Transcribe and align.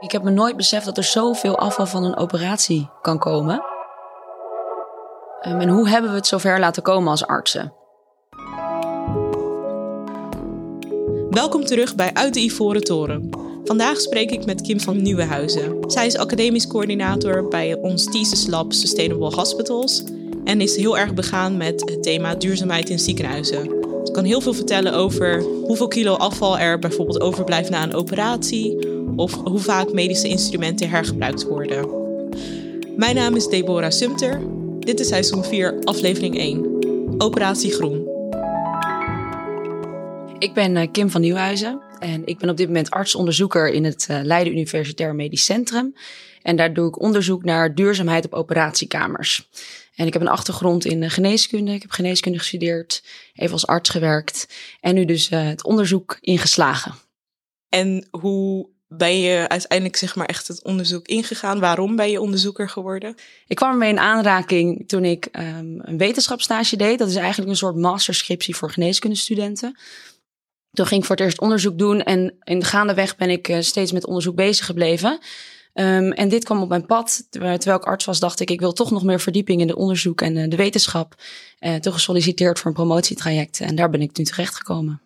Ik 0.00 0.12
heb 0.12 0.22
me 0.22 0.30
nooit 0.30 0.56
beseft 0.56 0.84
dat 0.84 0.96
er 0.96 1.04
zoveel 1.04 1.58
afval 1.58 1.86
van 1.86 2.04
een 2.04 2.16
operatie 2.16 2.90
kan 3.02 3.18
komen. 3.18 3.62
Um, 5.46 5.60
en 5.60 5.68
hoe 5.68 5.88
hebben 5.88 6.10
we 6.10 6.16
het 6.16 6.26
zover 6.26 6.60
laten 6.60 6.82
komen 6.82 7.10
als 7.10 7.26
artsen? 7.26 7.72
Welkom 11.30 11.64
terug 11.64 11.94
bij 11.94 12.14
Uit 12.14 12.34
de 12.34 12.40
Ivoren 12.40 12.84
Toren. 12.84 13.30
Vandaag 13.64 14.00
spreek 14.00 14.30
ik 14.30 14.46
met 14.46 14.60
Kim 14.60 14.80
van 14.80 15.02
Nieuwenhuizen. 15.02 15.78
Zij 15.86 16.06
is 16.06 16.16
academisch 16.16 16.66
coördinator 16.66 17.48
bij 17.48 17.74
ons 17.74 18.04
Thesis 18.04 18.46
Lab 18.46 18.72
Sustainable 18.72 19.34
Hospitals 19.34 20.04
en 20.44 20.60
is 20.60 20.76
heel 20.76 20.98
erg 20.98 21.14
begaan 21.14 21.56
met 21.56 21.90
het 21.90 22.02
thema 22.02 22.34
duurzaamheid 22.34 22.88
in 22.88 22.98
ziekenhuizen. 22.98 23.64
Ze 24.04 24.12
kan 24.12 24.24
heel 24.24 24.40
veel 24.40 24.54
vertellen 24.54 24.94
over 24.94 25.42
hoeveel 25.42 25.88
kilo 25.88 26.14
afval 26.14 26.58
er 26.58 26.78
bijvoorbeeld 26.78 27.20
overblijft 27.20 27.70
na 27.70 27.82
een 27.82 27.94
operatie 27.94 28.94
of 29.16 29.34
hoe 29.34 29.58
vaak 29.58 29.92
medische 29.92 30.28
instrumenten 30.28 30.90
hergebruikt 30.90 31.44
worden. 31.44 32.04
Mijn 32.96 33.14
naam 33.14 33.36
is 33.36 33.48
Deborah 33.48 33.90
Sumter. 33.90 34.42
Dit 34.78 35.00
is 35.00 35.08
seizoen 35.08 35.44
4, 35.44 35.78
aflevering 35.84 36.38
1. 36.38 36.74
Operatie 37.18 37.72
Groen. 37.72 38.14
Ik 40.38 40.54
ben 40.54 40.76
eh, 40.76 40.90
Kim 40.92 41.10
van 41.10 41.20
Nieuwhuizen 41.20 41.80
en 41.98 42.26
ik 42.26 42.38
ben 42.38 42.48
op 42.50 42.56
dit 42.56 42.66
moment 42.66 42.90
artsonderzoeker 42.90 43.68
in 43.68 43.84
het 43.84 44.06
eh, 44.08 44.20
Leiden 44.22 44.52
Universitair 44.52 45.14
Medisch 45.14 45.44
Centrum. 45.44 45.94
En 46.42 46.56
daar 46.56 46.74
doe 46.74 46.88
ik 46.88 47.00
onderzoek 47.00 47.44
naar 47.44 47.74
duurzaamheid 47.74 48.24
op 48.24 48.32
operatiekamers. 48.32 49.48
En 49.94 50.06
ik 50.06 50.12
heb 50.12 50.22
een 50.22 50.28
achtergrond 50.28 50.84
in 50.84 51.02
eh, 51.02 51.10
geneeskunde. 51.10 51.72
Ik 51.72 51.82
heb 51.82 51.90
geneeskunde 51.90 52.38
gestudeerd, 52.38 53.04
even 53.34 53.52
als 53.52 53.66
arts 53.66 53.90
gewerkt 53.90 54.48
en 54.80 54.94
nu 54.94 55.04
dus 55.04 55.28
het 55.28 55.64
onderzoek 55.64 56.18
ingeslagen. 56.20 56.94
En 57.68 58.06
hoe 58.10 58.68
ben 58.88 59.20
je 59.20 59.48
uiteindelijk 59.48 59.96
zeg 59.96 60.16
maar 60.16 60.26
echt 60.26 60.48
het 60.48 60.62
onderzoek 60.64 61.06
ingegaan? 61.06 61.60
Waarom 61.60 61.96
ben 61.96 62.10
je 62.10 62.20
onderzoeker 62.20 62.68
geworden? 62.68 63.14
Ik 63.46 63.56
kwam 63.56 63.70
ermee 63.70 63.90
in 63.90 63.98
aanraking 63.98 64.88
toen 64.88 65.04
ik 65.04 65.28
um, 65.32 65.78
een 65.82 65.98
wetenschapsstage 65.98 66.76
deed. 66.76 66.98
Dat 66.98 67.08
is 67.08 67.16
eigenlijk 67.16 67.50
een 67.50 67.56
soort 67.56 67.76
masterscriptie 67.76 68.56
voor 68.56 68.70
geneeskundestudenten. 68.70 69.78
Toen 70.70 70.86
ging 70.86 71.00
ik 71.00 71.06
voor 71.06 71.16
het 71.16 71.24
eerst 71.24 71.40
onderzoek 71.40 71.78
doen 71.78 72.02
en 72.02 72.34
in 72.44 72.64
gaandeweg 72.64 73.16
ben 73.16 73.30
ik 73.30 73.48
uh, 73.48 73.60
steeds 73.60 73.92
met 73.92 74.06
onderzoek 74.06 74.34
bezig 74.34 74.66
gebleven. 74.66 75.18
Um, 75.74 76.12
en 76.12 76.28
dit 76.28 76.44
kwam 76.44 76.62
op 76.62 76.68
mijn 76.68 76.86
pad. 76.86 77.26
Terwijl 77.30 77.54
ik 77.54 77.84
arts 77.84 78.04
was, 78.04 78.20
dacht 78.20 78.40
ik, 78.40 78.50
ik 78.50 78.60
wil 78.60 78.72
toch 78.72 78.90
nog 78.90 79.02
meer 79.02 79.20
verdieping 79.20 79.60
in 79.60 79.68
het 79.68 79.76
onderzoek 79.76 80.20
en 80.20 80.36
uh, 80.36 80.48
de 80.48 80.56
wetenschap. 80.56 81.14
Uh, 81.60 81.74
toen 81.74 81.92
gesolliciteerd 81.92 82.58
voor 82.58 82.66
een 82.66 82.76
promotietraject 82.76 83.60
en 83.60 83.74
daar 83.74 83.90
ben 83.90 84.02
ik 84.02 84.16
nu 84.16 84.24
terecht 84.24 84.54
gekomen. 84.54 85.00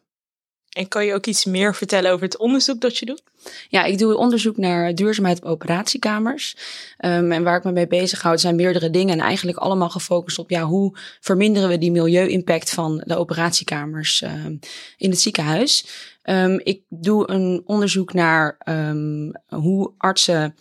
En 0.70 0.88
kan 0.88 1.06
je 1.06 1.14
ook 1.14 1.26
iets 1.26 1.44
meer 1.44 1.74
vertellen 1.74 2.10
over 2.10 2.24
het 2.24 2.36
onderzoek 2.36 2.80
dat 2.80 2.96
je 2.96 3.06
doet? 3.06 3.22
Ja, 3.68 3.84
ik 3.84 3.98
doe 3.98 4.16
onderzoek 4.16 4.56
naar 4.56 4.94
duurzaamheid 4.94 5.42
op 5.42 5.50
operatiekamers. 5.50 6.56
Um, 6.98 7.32
en 7.32 7.42
waar 7.42 7.56
ik 7.56 7.64
me 7.64 7.72
mee 7.72 7.86
bezighoud 7.86 8.40
zijn 8.40 8.56
meerdere 8.56 8.90
dingen. 8.90 9.18
En 9.18 9.24
eigenlijk 9.24 9.58
allemaal 9.58 9.90
gefocust 9.90 10.38
op 10.38 10.50
ja, 10.50 10.62
hoe 10.62 10.98
verminderen 11.20 11.68
we 11.68 11.78
die 11.78 11.90
milieu-impact 11.90 12.70
van 12.70 13.02
de 13.06 13.16
operatiekamers 13.16 14.22
um, 14.22 14.58
in 14.96 15.10
het 15.10 15.20
ziekenhuis. 15.20 15.86
Um, 16.24 16.60
ik 16.62 16.82
doe 16.88 17.30
een 17.30 17.62
onderzoek 17.64 18.12
naar 18.12 18.58
hoe 19.48 19.92
artsen 19.98 20.54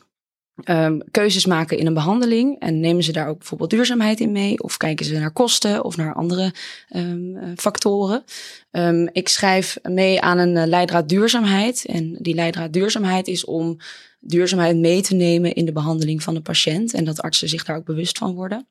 um, 0.65 1.02
keuzes 1.11 1.45
maken 1.45 1.77
in 1.77 1.88
een 1.88 1.93
behandeling. 1.93 2.59
En 2.59 2.79
nemen 2.79 3.03
ze 3.03 3.11
daar 3.11 3.27
ook 3.27 3.38
bijvoorbeeld 3.38 3.69
duurzaamheid 3.69 4.19
in 4.19 4.31
mee? 4.31 4.63
Of 4.63 4.77
kijken 4.77 5.05
ze 5.05 5.19
naar 5.19 5.31
kosten 5.31 5.83
of 5.83 5.97
naar 5.97 6.13
andere 6.13 6.53
um, 6.95 7.53
factoren? 7.55 8.23
Um, 8.71 9.09
ik 9.11 9.30
schrijf 9.30 9.77
mee 9.81 10.21
aan 10.21 10.37
een 10.37 10.55
uh, 10.55 10.65
leidraad 10.65 11.09
duurzaamheid. 11.09 11.85
En 11.85 12.15
die 12.19 12.35
leidraad 12.35 12.73
duurzaamheid 12.73 13.27
is 13.27 13.45
om 13.45 13.77
duurzaamheid 14.19 14.77
mee 14.77 15.02
te 15.02 15.15
nemen 15.15 15.53
in 15.53 15.65
de 15.65 15.71
behandeling 15.71 16.23
van 16.23 16.33
de 16.33 16.41
patiënt. 16.41 16.93
En 16.93 17.03
dat 17.03 17.21
artsen 17.21 17.49
zich 17.49 17.65
daar 17.65 17.77
ook 17.77 17.85
bewust 17.85 18.17
van 18.17 18.35
worden. 18.35 18.67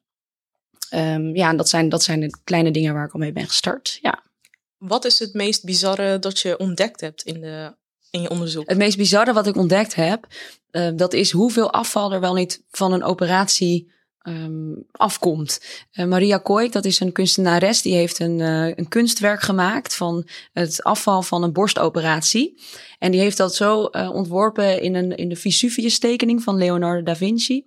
ja, 1.32 1.48
en 1.48 1.56
dat 1.56 1.69
zijn, 1.69 1.88
dat 1.88 2.03
zijn 2.03 2.21
de 2.21 2.38
kleine 2.44 2.71
dingen 2.71 2.94
waar 2.94 3.06
ik 3.06 3.12
al 3.12 3.19
mee 3.19 3.32
ben 3.32 3.47
gestart. 3.47 3.98
Ja. 4.03 4.22
Wat 4.78 5.04
is 5.04 5.19
het 5.19 5.34
meest 5.34 5.65
bizarre 5.65 6.19
dat 6.19 6.41
je 6.41 6.59
ontdekt 6.59 7.00
hebt 7.00 7.22
in 7.22 7.41
de 7.41 7.77
in 8.11 8.21
je 8.21 8.31
onderzoek? 8.31 8.69
Het 8.69 8.79
meest 8.79 8.97
bizarre 8.97 9.33
wat 9.33 9.47
ik 9.47 9.57
ontdekt 9.57 9.95
heb, 9.95 10.27
uh, 10.73 10.89
dat 10.95 11.13
is 11.13 11.31
hoeveel 11.31 11.73
afval 11.73 12.13
er 12.13 12.21
wel 12.21 12.35
niet 12.35 12.65
van 12.71 12.93
een 12.93 13.03
operatie 13.03 13.93
um, 14.23 14.85
afkomt. 14.91 15.61
Uh, 15.93 16.07
Maria 16.07 16.39
Koik, 16.39 16.73
dat 16.73 16.85
is 16.85 17.01
een 17.01 17.13
kunstenares, 17.13 17.83
die 17.83 17.95
heeft 17.95 18.19
een, 18.19 18.39
uh, 18.39 18.67
een 18.67 18.89
kunstwerk 18.89 19.41
gemaakt 19.41 19.95
van 19.95 20.29
het 20.53 20.83
afval 20.83 21.23
van 21.23 21.43
een 21.43 21.53
borstoperatie. 21.53 22.63
En 22.99 23.11
die 23.11 23.21
heeft 23.21 23.37
dat 23.37 23.55
zo 23.55 23.83
ontworpen 23.93 24.83
in, 24.83 24.95
een, 24.95 25.17
in 25.17 25.29
de 25.29 25.37
Vesuvius-tekening 25.37 26.43
van 26.43 26.57
Leonardo 26.57 27.03
da 27.03 27.17
Vinci. 27.17 27.67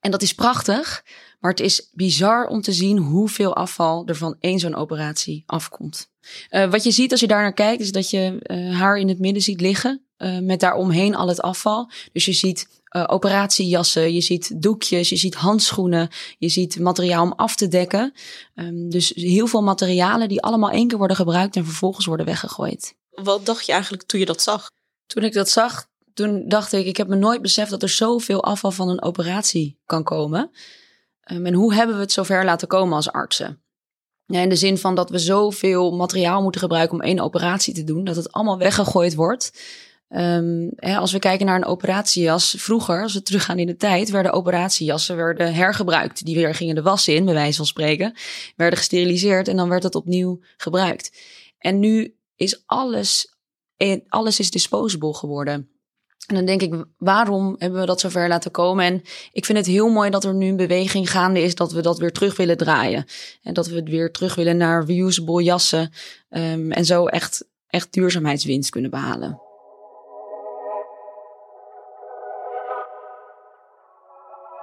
En 0.00 0.10
dat 0.10 0.22
is 0.22 0.34
prachtig, 0.34 1.04
maar 1.40 1.50
het 1.50 1.60
is 1.60 1.88
bizar 1.92 2.46
om 2.46 2.60
te 2.60 2.72
zien 2.72 2.98
hoeveel 2.98 3.54
afval 3.54 4.06
er 4.06 4.16
van 4.16 4.36
één 4.40 4.58
zo'n 4.58 4.74
operatie 4.74 5.42
afkomt. 5.46 6.10
Uh, 6.50 6.70
wat 6.70 6.84
je 6.84 6.90
ziet 6.90 7.10
als 7.10 7.20
je 7.20 7.26
daar 7.26 7.42
naar 7.42 7.52
kijkt, 7.52 7.80
is 7.80 7.92
dat 7.92 8.10
je 8.10 8.38
uh, 8.42 8.78
haar 8.78 8.96
in 8.96 9.08
het 9.08 9.18
midden 9.18 9.42
ziet 9.42 9.60
liggen. 9.60 10.00
Uh, 10.18 10.38
met 10.38 10.60
daaromheen 10.60 11.14
al 11.14 11.28
het 11.28 11.42
afval. 11.42 11.90
Dus 12.12 12.24
je 12.24 12.32
ziet 12.32 12.74
operatiejassen, 13.06 14.14
je 14.14 14.20
ziet 14.20 14.62
doekjes, 14.62 15.08
je 15.08 15.16
ziet 15.16 15.34
handschoenen, 15.34 16.08
je 16.38 16.48
ziet 16.48 16.78
materiaal 16.78 17.24
om 17.24 17.32
af 17.32 17.56
te 17.56 17.68
dekken. 17.68 18.12
Um, 18.54 18.90
dus 18.90 19.12
heel 19.14 19.46
veel 19.46 19.62
materialen 19.62 20.28
die 20.28 20.42
allemaal 20.42 20.70
één 20.70 20.88
keer 20.88 20.98
worden 20.98 21.16
gebruikt 21.16 21.56
en 21.56 21.64
vervolgens 21.64 22.06
worden 22.06 22.26
weggegooid. 22.26 22.94
Wat 23.10 23.46
dacht 23.46 23.66
je 23.66 23.72
eigenlijk 23.72 24.02
toen 24.02 24.20
je 24.20 24.26
dat 24.26 24.42
zag? 24.42 24.70
Toen 25.06 25.22
ik 25.22 25.32
dat 25.32 25.48
zag, 25.48 25.86
toen 26.14 26.48
dacht 26.48 26.72
ik, 26.72 26.86
ik 26.86 26.96
heb 26.96 27.08
me 27.08 27.16
nooit 27.16 27.42
beseft 27.42 27.70
dat 27.70 27.82
er 27.82 27.88
zoveel 27.88 28.44
afval 28.44 28.70
van 28.70 28.88
een 28.88 29.02
operatie 29.02 29.78
kan 29.86 30.02
komen. 30.02 30.50
Um, 31.32 31.46
en 31.46 31.54
hoe 31.54 31.74
hebben 31.74 31.96
we 31.96 32.02
het 32.02 32.12
zover 32.12 32.44
laten 32.44 32.68
komen 32.68 32.96
als 32.96 33.10
artsen? 33.10 33.60
Ja, 34.26 34.40
in 34.40 34.48
de 34.48 34.56
zin 34.56 34.78
van 34.78 34.94
dat 34.94 35.10
we 35.10 35.18
zoveel 35.18 35.96
materiaal 35.96 36.42
moeten 36.42 36.60
gebruiken 36.60 36.98
om 36.98 37.04
één 37.04 37.20
operatie 37.20 37.74
te 37.74 37.84
doen, 37.84 38.04
dat 38.04 38.16
het 38.16 38.32
allemaal 38.32 38.58
weggegooid 38.58 39.14
wordt. 39.14 39.52
Um, 40.08 40.70
hè, 40.76 40.96
als 40.96 41.12
we 41.12 41.18
kijken 41.18 41.46
naar 41.46 41.56
een 41.56 41.64
operatiejas, 41.64 42.54
vroeger, 42.58 43.02
als 43.02 43.14
we 43.14 43.22
teruggaan 43.22 43.58
in 43.58 43.66
de 43.66 43.76
tijd, 43.76 44.10
werden 44.10 44.32
operatiejassen 44.32 45.16
werden 45.16 45.54
hergebruikt. 45.54 46.24
Die 46.24 46.34
weer 46.34 46.54
gingen 46.54 46.74
de 46.74 46.82
was 46.82 47.08
in, 47.08 47.24
bij 47.24 47.34
wijze 47.34 47.56
van 47.56 47.66
spreken, 47.66 48.14
werden 48.56 48.78
gesteriliseerd 48.78 49.48
en 49.48 49.56
dan 49.56 49.68
werd 49.68 49.82
het 49.82 49.94
opnieuw 49.94 50.40
gebruikt. 50.56 51.12
En 51.58 51.78
nu 51.78 52.16
is 52.36 52.62
alles, 52.66 53.36
alles 54.08 54.38
is 54.38 54.50
disposable 54.50 55.14
geworden. 55.14 55.75
En 56.26 56.34
dan 56.34 56.44
denk 56.44 56.62
ik, 56.62 56.84
waarom 56.98 57.56
hebben 57.58 57.80
we 57.80 57.86
dat 57.86 58.00
zover 58.00 58.28
laten 58.28 58.50
komen? 58.50 58.84
En 58.84 59.02
ik 59.32 59.44
vind 59.44 59.58
het 59.58 59.66
heel 59.66 59.88
mooi 59.88 60.10
dat 60.10 60.24
er 60.24 60.34
nu 60.34 60.48
een 60.48 60.56
beweging 60.56 61.10
gaande 61.10 61.42
is 61.42 61.54
dat 61.54 61.72
we 61.72 61.80
dat 61.80 61.98
weer 61.98 62.12
terug 62.12 62.36
willen 62.36 62.56
draaien. 62.56 63.06
En 63.42 63.54
dat 63.54 63.66
we 63.66 63.82
weer 63.82 64.12
terug 64.12 64.34
willen 64.34 64.56
naar 64.56 64.84
reusable 64.84 65.42
jassen. 65.42 65.92
Um, 66.30 66.72
en 66.72 66.84
zo 66.84 67.06
echt, 67.06 67.44
echt 67.66 67.92
duurzaamheidswinst 67.92 68.70
kunnen 68.70 68.90
behalen. 68.90 69.40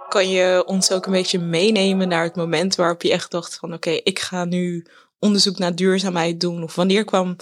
Kan 0.09 0.29
je 0.29 0.63
ons 0.66 0.91
ook 0.91 1.06
een 1.06 1.12
beetje 1.12 1.40
meenemen 1.40 2.07
naar 2.07 2.23
het 2.23 2.35
moment 2.35 2.75
waarop 2.75 3.02
je 3.02 3.12
echt 3.12 3.31
dacht 3.31 3.56
van 3.56 3.73
oké, 3.73 3.90
ik 3.90 4.19
ga 4.19 4.46
nu 4.46 4.85
onderzoek 5.19 5.57
naar 5.57 5.75
duurzaamheid 5.75 6.40
doen? 6.40 6.63
Of 6.63 6.75
wanneer 6.75 7.06
kwam 7.06 7.35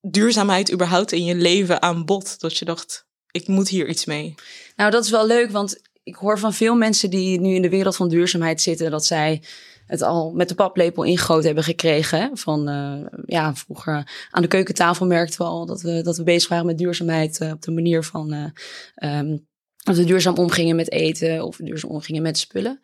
duurzaamheid 0.00 0.72
überhaupt 0.72 1.12
in 1.12 1.24
je 1.24 1.34
leven 1.34 1.82
aan 1.82 2.04
bod? 2.04 2.40
Dat 2.40 2.56
je 2.56 2.64
dacht, 2.64 3.06
ik 3.30 3.48
moet 3.48 3.68
hier 3.68 3.88
iets 3.88 4.04
mee. 4.04 4.34
Nou, 4.76 4.90
dat 4.90 5.04
is 5.04 5.10
wel 5.10 5.26
leuk, 5.26 5.50
want 5.50 5.80
ik 6.02 6.14
hoor 6.14 6.38
van 6.38 6.54
veel 6.54 6.74
mensen 6.74 7.10
die 7.10 7.40
nu 7.40 7.54
in 7.54 7.62
de 7.62 7.68
wereld 7.68 7.96
van 7.96 8.08
duurzaamheid 8.08 8.60
zitten, 8.60 8.90
dat 8.90 9.04
zij 9.04 9.42
het 9.86 10.02
al 10.02 10.30
met 10.30 10.48
de 10.48 10.54
paplepel 10.54 11.02
ingegoten 11.02 11.46
hebben 11.46 11.64
gekregen. 11.64 12.30
Van 12.32 12.68
uh, 12.68 13.06
ja, 13.26 13.54
vroeger 13.54 14.28
aan 14.30 14.42
de 14.42 14.48
keukentafel 14.48 15.06
merkten 15.06 15.38
we 15.38 15.44
al 15.44 15.66
dat 15.66 15.82
we, 15.82 16.02
dat 16.02 16.16
we 16.16 16.22
bezig 16.22 16.48
waren 16.48 16.66
met 16.66 16.78
duurzaamheid 16.78 17.40
uh, 17.40 17.50
op 17.50 17.62
de 17.62 17.70
manier 17.70 18.04
van 18.04 18.34
uh, 18.34 19.18
um, 19.18 19.46
of 19.88 19.96
we 19.96 20.04
duurzaam 20.04 20.34
omgingen 20.34 20.76
met 20.76 20.90
eten 20.90 21.44
of 21.44 21.56
duurzaam 21.56 21.90
omgingen 21.90 22.22
met 22.22 22.38
spullen. 22.38 22.80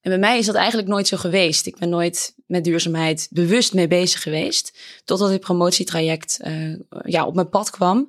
En 0.00 0.10
bij 0.10 0.20
mij 0.20 0.38
is 0.38 0.46
dat 0.46 0.54
eigenlijk 0.54 0.88
nooit 0.88 1.06
zo 1.06 1.16
geweest. 1.16 1.66
Ik 1.66 1.78
ben 1.78 1.88
nooit 1.88 2.34
met 2.46 2.64
duurzaamheid 2.64 3.28
bewust 3.30 3.74
mee 3.74 3.88
bezig 3.88 4.22
geweest. 4.22 4.78
Totdat 5.04 5.30
dit 5.30 5.40
promotietraject 5.40 6.40
ja, 7.04 7.26
op 7.26 7.34
mijn 7.34 7.48
pad 7.48 7.70
kwam. 7.70 8.08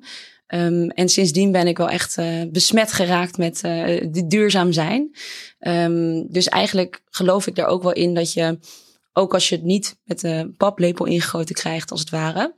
Um, 0.54 0.90
en 0.90 1.08
sindsdien 1.08 1.52
ben 1.52 1.66
ik 1.66 1.76
wel 1.76 1.88
echt 1.88 2.16
uh, 2.16 2.42
besmet 2.50 2.92
geraakt 2.92 3.36
met 3.36 3.62
uh, 3.64 4.06
duurzaam 4.26 4.72
zijn. 4.72 5.16
Um, 5.60 6.32
dus 6.32 6.48
eigenlijk 6.48 7.02
geloof 7.10 7.46
ik 7.46 7.54
daar 7.54 7.66
ook 7.66 7.82
wel 7.82 7.92
in 7.92 8.14
dat 8.14 8.32
je, 8.32 8.58
ook 9.12 9.34
als 9.34 9.48
je 9.48 9.54
het 9.54 9.64
niet 9.64 9.96
met 10.04 10.20
de 10.20 10.54
paplepel 10.56 11.04
ingegoten 11.04 11.54
krijgt, 11.54 11.90
als 11.90 12.00
het 12.00 12.10
ware, 12.10 12.56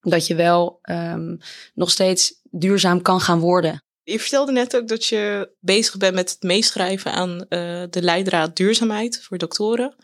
dat 0.00 0.26
je 0.26 0.34
wel 0.34 0.78
um, 0.82 1.38
nog 1.74 1.90
steeds 1.90 2.40
duurzaam 2.50 3.02
kan 3.02 3.20
gaan 3.20 3.40
worden. 3.40 3.82
Je 4.02 4.18
vertelde 4.18 4.52
net 4.52 4.76
ook 4.76 4.88
dat 4.88 5.04
je 5.04 5.52
bezig 5.60 5.96
bent 5.96 6.14
met 6.14 6.30
het 6.30 6.42
meeschrijven 6.42 7.12
aan 7.12 7.30
uh, 7.30 7.82
de 7.90 8.02
leidraad 8.02 8.56
duurzaamheid 8.56 9.22
voor 9.22 9.38
doktoren. 9.38 9.96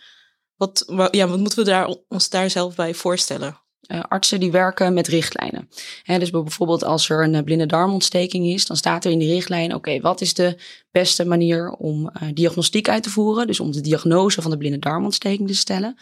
Wat, 0.56 0.84
ja, 1.10 1.28
wat 1.28 1.38
moeten 1.38 1.58
we 1.58 1.64
daar, 1.64 1.94
ons 2.08 2.28
daar 2.28 2.50
zelf 2.50 2.74
bij 2.74 2.94
voorstellen? 2.94 3.66
Uh, 3.86 4.00
artsen 4.08 4.40
die 4.40 4.50
werken 4.50 4.94
met 4.94 5.06
richtlijnen. 5.06 5.68
dus 6.04 6.30
bijvoorbeeld 6.30 6.84
als 6.84 7.08
er 7.08 7.22
een 7.22 7.44
blinde 7.44 7.66
darmontsteking 7.66 8.46
is, 8.46 8.66
dan 8.66 8.76
staat 8.76 9.04
er 9.04 9.10
in 9.10 9.18
die 9.18 9.32
richtlijn: 9.32 9.74
oké, 9.74 10.00
wat 10.00 10.20
is 10.20 10.34
de 10.34 10.56
beste 10.90 11.24
manier 11.24 11.70
om 11.70 12.10
uh, 12.22 12.28
diagnostiek 12.34 12.88
uit 12.88 13.02
te 13.02 13.10
voeren? 13.10 13.46
Dus 13.46 13.60
om 13.60 13.72
de 13.72 13.80
diagnose 13.80 14.42
van 14.42 14.50
de 14.50 14.56
blinde 14.56 14.78
darmontsteking 14.78 15.48
te 15.48 15.54
stellen. 15.54 15.96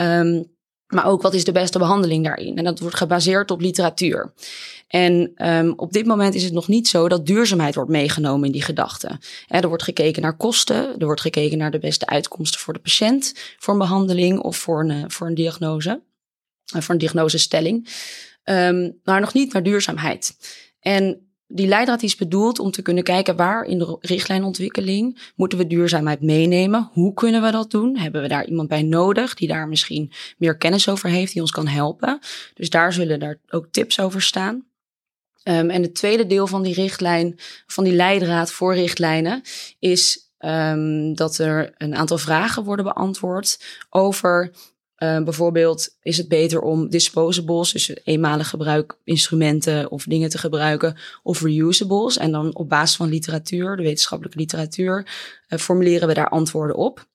Um, 0.00 0.56
maar 0.88 1.06
ook 1.06 1.22
wat 1.22 1.34
is 1.34 1.44
de 1.44 1.52
beste 1.52 1.78
behandeling 1.78 2.24
daarin? 2.24 2.56
En 2.56 2.64
dat 2.64 2.78
wordt 2.78 2.96
gebaseerd 2.96 3.50
op 3.50 3.60
literatuur. 3.60 4.32
En 4.86 5.32
um, 5.36 5.72
op 5.76 5.92
dit 5.92 6.06
moment 6.06 6.34
is 6.34 6.44
het 6.44 6.52
nog 6.52 6.68
niet 6.68 6.88
zo 6.88 7.08
dat 7.08 7.26
duurzaamheid 7.26 7.74
wordt 7.74 7.90
meegenomen 7.90 8.46
in 8.46 8.52
die 8.52 8.62
gedachten. 8.62 9.18
Er 9.48 9.68
wordt 9.68 9.82
gekeken 9.82 10.22
naar 10.22 10.36
kosten, 10.36 10.98
er 10.98 11.06
wordt 11.06 11.20
gekeken 11.20 11.58
naar 11.58 11.70
de 11.70 11.78
beste 11.78 12.06
uitkomsten 12.06 12.60
voor 12.60 12.74
de 12.74 12.80
patiënt, 12.80 13.32
voor 13.58 13.72
een 13.72 13.80
behandeling 13.80 14.40
of 14.40 14.56
voor 14.56 14.80
een, 14.80 14.90
eh, 14.90 15.04
voor 15.06 15.26
een 15.26 15.34
diagnose, 15.34 16.02
voor 16.76 16.94
een 16.94 17.00
diagnosestelling. 17.00 17.88
Um, 18.44 19.00
maar 19.04 19.20
nog 19.20 19.34
niet 19.34 19.52
naar 19.52 19.62
duurzaamheid. 19.62 20.36
En 20.80 21.28
die 21.46 21.66
leidraad 21.66 22.02
is 22.02 22.16
bedoeld 22.16 22.58
om 22.58 22.70
te 22.70 22.82
kunnen 22.82 23.04
kijken 23.04 23.36
waar 23.36 23.64
in 23.64 23.78
de 23.78 23.96
richtlijnontwikkeling 24.00 25.32
moeten 25.36 25.58
we 25.58 25.66
duurzaamheid 25.66 26.22
meenemen. 26.22 26.90
Hoe 26.92 27.14
kunnen 27.14 27.42
we 27.42 27.50
dat 27.50 27.70
doen? 27.70 27.96
Hebben 27.98 28.22
we 28.22 28.28
daar 28.28 28.46
iemand 28.46 28.68
bij 28.68 28.82
nodig 28.82 29.34
die 29.34 29.48
daar 29.48 29.68
misschien 29.68 30.12
meer 30.38 30.56
kennis 30.56 30.88
over 30.88 31.08
heeft, 31.08 31.32
die 31.32 31.42
ons 31.42 31.50
kan 31.50 31.66
helpen? 31.66 32.18
Dus 32.54 32.70
daar 32.70 32.92
zullen 32.92 33.20
daar 33.20 33.38
ook 33.48 33.66
tips 33.70 34.00
over 34.00 34.22
staan. 34.22 34.66
Um, 35.44 35.70
en 35.70 35.82
het 35.82 35.94
tweede 35.94 36.26
deel 36.26 36.46
van 36.46 36.62
die 36.62 36.74
richtlijn, 36.74 37.38
van 37.66 37.84
die 37.84 37.92
leidraad 37.92 38.52
voor 38.52 38.74
richtlijnen, 38.74 39.42
is 39.78 40.30
um, 40.38 41.14
dat 41.14 41.38
er 41.38 41.74
een 41.76 41.96
aantal 41.96 42.18
vragen 42.18 42.64
worden 42.64 42.84
beantwoord 42.84 43.60
over 43.90 44.52
uh, 44.98 45.22
bijvoorbeeld 45.22 45.96
is 46.02 46.16
het 46.16 46.28
beter 46.28 46.60
om 46.60 46.90
disposables, 46.90 47.72
dus 47.72 47.90
eenmalig 48.04 48.48
gebruik 48.48 48.98
instrumenten 49.04 49.90
of 49.90 50.04
dingen 50.04 50.28
te 50.28 50.38
gebruiken, 50.38 50.96
of 51.22 51.40
reusables. 51.40 52.16
En 52.16 52.32
dan 52.32 52.56
op 52.56 52.68
basis 52.68 52.96
van 52.96 53.08
literatuur, 53.08 53.76
de 53.76 53.82
wetenschappelijke 53.82 54.38
literatuur, 54.38 55.06
uh, 55.48 55.58
formuleren 55.58 56.08
we 56.08 56.14
daar 56.14 56.28
antwoorden 56.28 56.76
op. 56.76 57.06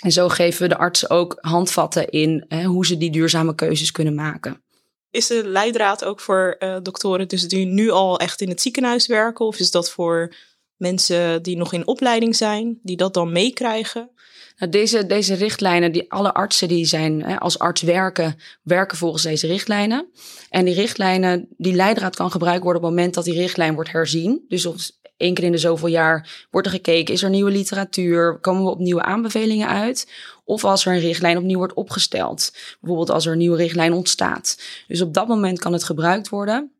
En 0.00 0.12
zo 0.12 0.28
geven 0.28 0.62
we 0.62 0.68
de 0.68 0.76
artsen 0.76 1.10
ook 1.10 1.38
handvatten 1.40 2.08
in 2.08 2.44
uh, 2.48 2.66
hoe 2.66 2.86
ze 2.86 2.96
die 2.96 3.10
duurzame 3.10 3.54
keuzes 3.54 3.90
kunnen 3.90 4.14
maken. 4.14 4.62
Is 5.10 5.26
de 5.26 5.48
leidraad 5.48 6.04
ook 6.04 6.20
voor 6.20 6.56
uh, 6.58 6.76
doktoren 6.82 7.28
dus 7.28 7.48
die 7.48 7.66
nu 7.66 7.90
al 7.90 8.18
echt 8.18 8.40
in 8.40 8.48
het 8.48 8.60
ziekenhuis 8.60 9.06
werken? 9.06 9.46
Of 9.46 9.58
is 9.58 9.70
dat 9.70 9.90
voor 9.90 10.34
mensen 10.90 11.42
die 11.42 11.56
nog 11.56 11.72
in 11.72 11.86
opleiding 11.86 12.36
zijn, 12.36 12.78
die 12.82 12.96
dat 12.96 13.14
dan 13.14 13.32
meekrijgen? 13.32 14.10
Nou, 14.58 14.70
deze, 14.70 15.06
deze 15.06 15.34
richtlijnen, 15.34 15.92
die 15.92 16.10
alle 16.10 16.34
artsen 16.34 16.68
die 16.68 16.84
zijn 16.84 17.22
hè, 17.22 17.40
als 17.40 17.58
arts 17.58 17.82
werken, 17.82 18.36
werken 18.62 18.96
volgens 18.96 19.22
deze 19.22 19.46
richtlijnen. 19.46 20.06
En 20.50 20.64
die 20.64 20.74
richtlijnen, 20.74 21.48
die 21.56 21.74
leidraad 21.74 22.16
kan 22.16 22.30
gebruikt 22.30 22.62
worden 22.62 22.82
op 22.82 22.88
het 22.88 22.96
moment 22.96 23.14
dat 23.14 23.24
die 23.24 23.34
richtlijn 23.34 23.74
wordt 23.74 23.92
herzien. 23.92 24.44
Dus 24.48 24.66
of 24.66 24.90
één 25.16 25.34
keer 25.34 25.44
in 25.44 25.52
de 25.52 25.58
zoveel 25.58 25.88
jaar 25.88 26.46
wordt 26.50 26.66
er 26.66 26.72
gekeken, 26.72 27.14
is 27.14 27.22
er 27.22 27.30
nieuwe 27.30 27.50
literatuur, 27.50 28.38
komen 28.40 28.64
we 28.64 28.70
op 28.70 28.78
nieuwe 28.78 29.02
aanbevelingen 29.02 29.68
uit? 29.68 30.10
Of 30.44 30.64
als 30.64 30.86
er 30.86 30.92
een 30.92 31.00
richtlijn 31.00 31.36
opnieuw 31.36 31.58
wordt 31.58 31.74
opgesteld. 31.74 32.52
Bijvoorbeeld 32.80 33.10
als 33.10 33.26
er 33.26 33.32
een 33.32 33.38
nieuwe 33.38 33.56
richtlijn 33.56 33.92
ontstaat. 33.92 34.62
Dus 34.86 35.00
op 35.00 35.14
dat 35.14 35.28
moment 35.28 35.58
kan 35.58 35.72
het 35.72 35.84
gebruikt 35.84 36.28
worden. 36.28 36.73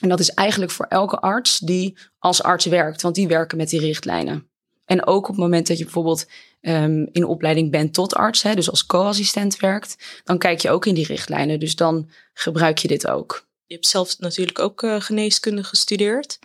En 0.00 0.08
dat 0.08 0.20
is 0.20 0.30
eigenlijk 0.30 0.72
voor 0.72 0.86
elke 0.86 1.20
arts 1.20 1.58
die 1.58 1.98
als 2.18 2.42
arts 2.42 2.64
werkt, 2.64 3.02
want 3.02 3.14
die 3.14 3.28
werken 3.28 3.56
met 3.56 3.68
die 3.68 3.80
richtlijnen. 3.80 4.48
En 4.84 5.06
ook 5.06 5.22
op 5.22 5.34
het 5.34 5.44
moment 5.44 5.66
dat 5.66 5.78
je 5.78 5.84
bijvoorbeeld 5.84 6.26
um, 6.60 7.08
in 7.12 7.24
opleiding 7.24 7.70
bent 7.70 7.94
tot 7.94 8.14
arts, 8.14 8.42
hè, 8.42 8.54
dus 8.54 8.70
als 8.70 8.86
co-assistent 8.86 9.56
werkt, 9.56 10.22
dan 10.24 10.38
kijk 10.38 10.60
je 10.60 10.70
ook 10.70 10.86
in 10.86 10.94
die 10.94 11.06
richtlijnen. 11.06 11.60
Dus 11.60 11.76
dan 11.76 12.10
gebruik 12.34 12.78
je 12.78 12.88
dit 12.88 13.08
ook. 13.08 13.46
Je 13.66 13.74
hebt 13.74 13.86
zelf 13.86 14.18
natuurlijk 14.18 14.58
ook 14.58 14.82
uh, 14.82 15.00
geneeskunde 15.00 15.64
gestudeerd. 15.64 16.38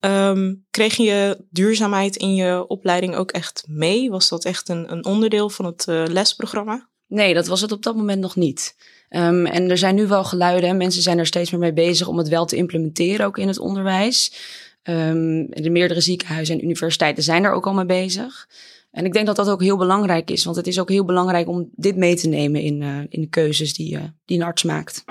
Um, 0.00 0.66
kreeg 0.70 0.96
je 0.96 1.44
duurzaamheid 1.50 2.16
in 2.16 2.34
je 2.34 2.66
opleiding 2.66 3.16
ook 3.16 3.30
echt 3.30 3.64
mee? 3.68 4.10
Was 4.10 4.28
dat 4.28 4.44
echt 4.44 4.68
een, 4.68 4.92
een 4.92 5.04
onderdeel 5.04 5.50
van 5.50 5.64
het 5.64 5.86
uh, 5.88 6.04
lesprogramma? 6.06 6.88
Nee, 7.10 7.34
dat 7.34 7.46
was 7.46 7.60
het 7.60 7.72
op 7.72 7.82
dat 7.82 7.96
moment 7.96 8.20
nog 8.20 8.36
niet. 8.36 8.76
Um, 9.10 9.46
en 9.46 9.70
er 9.70 9.78
zijn 9.78 9.94
nu 9.94 10.06
wel 10.06 10.24
geluiden 10.24 10.68
en 10.68 10.76
mensen 10.76 11.02
zijn 11.02 11.18
er 11.18 11.26
steeds 11.26 11.50
meer 11.50 11.60
mee 11.60 11.72
bezig 11.72 12.08
om 12.08 12.18
het 12.18 12.28
wel 12.28 12.44
te 12.44 12.56
implementeren, 12.56 13.26
ook 13.26 13.38
in 13.38 13.48
het 13.48 13.58
onderwijs. 13.58 14.32
Um, 14.82 15.46
de 15.50 15.70
meerdere 15.70 16.00
ziekenhuizen 16.00 16.54
en 16.54 16.64
universiteiten 16.64 17.22
zijn 17.22 17.44
er 17.44 17.52
ook 17.52 17.66
al 17.66 17.74
mee 17.74 17.86
bezig. 17.86 18.48
En 18.90 19.04
ik 19.04 19.12
denk 19.12 19.26
dat 19.26 19.36
dat 19.36 19.48
ook 19.48 19.62
heel 19.62 19.76
belangrijk 19.76 20.30
is, 20.30 20.44
want 20.44 20.56
het 20.56 20.66
is 20.66 20.80
ook 20.80 20.88
heel 20.88 21.04
belangrijk 21.04 21.48
om 21.48 21.68
dit 21.72 21.96
mee 21.96 22.16
te 22.16 22.28
nemen 22.28 22.60
in, 22.60 22.80
uh, 22.80 22.98
in 23.08 23.20
de 23.20 23.28
keuzes 23.28 23.74
die, 23.74 23.94
uh, 23.94 24.02
die 24.24 24.38
een 24.38 24.44
arts 24.44 24.62
maakt. 24.62 25.04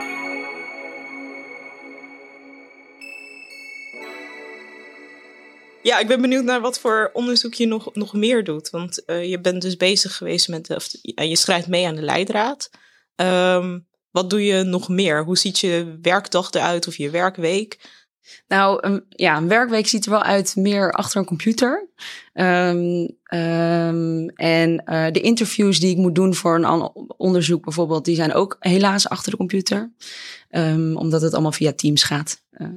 Ja, 5.90 6.00
ik 6.00 6.08
ben 6.08 6.22
benieuwd 6.22 6.44
naar 6.44 6.62
wat 6.62 6.80
voor 6.80 7.10
onderzoek 7.14 7.54
je 7.54 7.66
nog, 7.66 7.94
nog 7.94 8.14
meer 8.14 8.44
doet. 8.44 8.70
Want 8.70 9.04
uh, 9.06 9.30
je 9.30 9.40
bent 9.40 9.62
dus 9.62 9.78
bezig 9.78 10.18
geweest 10.18 10.48
met, 10.48 10.70
of 10.70 10.88
je 11.02 11.36
schrijft 11.36 11.68
mee 11.68 11.88
aan 11.88 11.96
de 11.96 12.02
leidraad. 12.02 12.70
Um, 13.16 13.88
wat 14.12 14.30
doe 14.30 14.46
je 14.46 14.64
nog 14.64 14.90
meer? 14.90 15.24
Hoe 15.24 15.38
ziet 15.38 15.60
je 15.60 15.98
werkdag 16.02 16.52
eruit 16.52 16.88
of 16.88 16.96
je 16.96 17.10
werkweek? 17.10 17.80
Nou, 18.48 18.88
een, 18.88 19.06
ja, 19.10 19.38
een 19.38 19.48
werkweek 19.48 19.88
ziet 19.88 20.06
er 20.06 20.12
wel 20.12 20.24
uit 20.24 20.56
meer 20.56 20.92
achter 20.92 21.20
een 21.20 21.26
computer. 21.26 21.90
Um, 22.34 23.18
um, 23.34 24.30
en 24.30 24.84
uh, 24.86 25.12
de 25.12 25.22
interviews 25.22 25.80
die 25.80 25.92
ik 25.92 25.98
moet 25.98 26.16
doen 26.16 26.36
voor 26.36 26.56
een 26.56 26.92
onderzoek 27.18 27.64
bijvoorbeeld, 27.64 28.06
die 28.06 28.16
zijn 28.16 28.34
ook 28.34 28.56
helaas 28.60 29.10
achter 29.10 29.32
de 29.32 29.38
computer. 29.38 29.92
Omdat 30.96 31.22
het 31.22 31.34
allemaal 31.34 31.52
via 31.52 31.74
Teams 31.74 32.04
gaat. 32.04 32.44
Uh, 32.52 32.68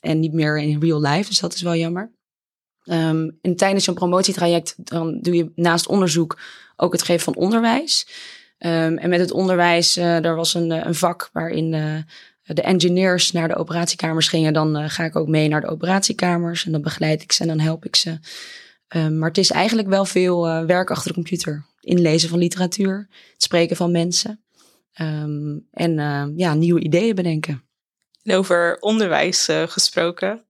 en 0.00 0.20
niet 0.20 0.32
meer 0.32 0.58
in 0.58 0.80
real 0.80 1.00
life, 1.00 1.28
dus 1.28 1.40
dat 1.40 1.54
is 1.54 1.62
wel 1.62 1.74
jammer. 1.74 2.14
Um, 2.90 3.38
en 3.42 3.56
tijdens 3.56 3.84
zo'n 3.84 3.94
promotietraject 3.94 4.74
dan 4.76 5.18
doe 5.20 5.34
je 5.34 5.52
naast 5.54 5.86
onderzoek 5.86 6.38
ook 6.76 6.92
het 6.92 7.02
geven 7.02 7.22
van 7.22 7.36
onderwijs. 7.36 8.06
Um, 8.58 8.98
en 8.98 9.08
met 9.08 9.20
het 9.20 9.30
onderwijs, 9.30 9.98
uh, 9.98 10.24
er 10.24 10.34
was 10.34 10.54
een, 10.54 10.70
een 10.86 10.94
vak 10.94 11.30
waarin 11.32 11.72
uh, 11.72 11.94
de 12.42 12.62
engineers 12.62 13.32
naar 13.32 13.48
de 13.48 13.56
operatiekamers 13.56 14.28
gingen. 14.28 14.52
Dan 14.52 14.90
ga 14.90 15.04
ik 15.04 15.16
ook 15.16 15.28
mee 15.28 15.48
naar 15.48 15.60
de 15.60 15.66
operatiekamers 15.66 16.66
en 16.66 16.72
dan 16.72 16.82
begeleid 16.82 17.22
ik 17.22 17.32
ze 17.32 17.42
en 17.42 17.48
dan 17.48 17.60
help 17.60 17.84
ik 17.84 17.96
ze. 17.96 18.18
Um, 18.96 19.18
maar 19.18 19.28
het 19.28 19.38
is 19.38 19.50
eigenlijk 19.50 19.88
wel 19.88 20.04
veel 20.04 20.66
werk 20.66 20.90
achter 20.90 21.08
de 21.08 21.14
computer. 21.14 21.66
Inlezen 21.80 22.28
van 22.28 22.38
literatuur, 22.38 23.08
spreken 23.36 23.76
van 23.76 23.90
mensen. 23.90 24.44
En 25.70 26.32
ja, 26.36 26.54
nieuwe 26.54 26.80
ideeën 26.80 27.14
bedenken. 27.14 27.64
En 28.22 28.36
over 28.36 28.76
onderwijs 28.80 29.48
gesproken. 29.66 30.45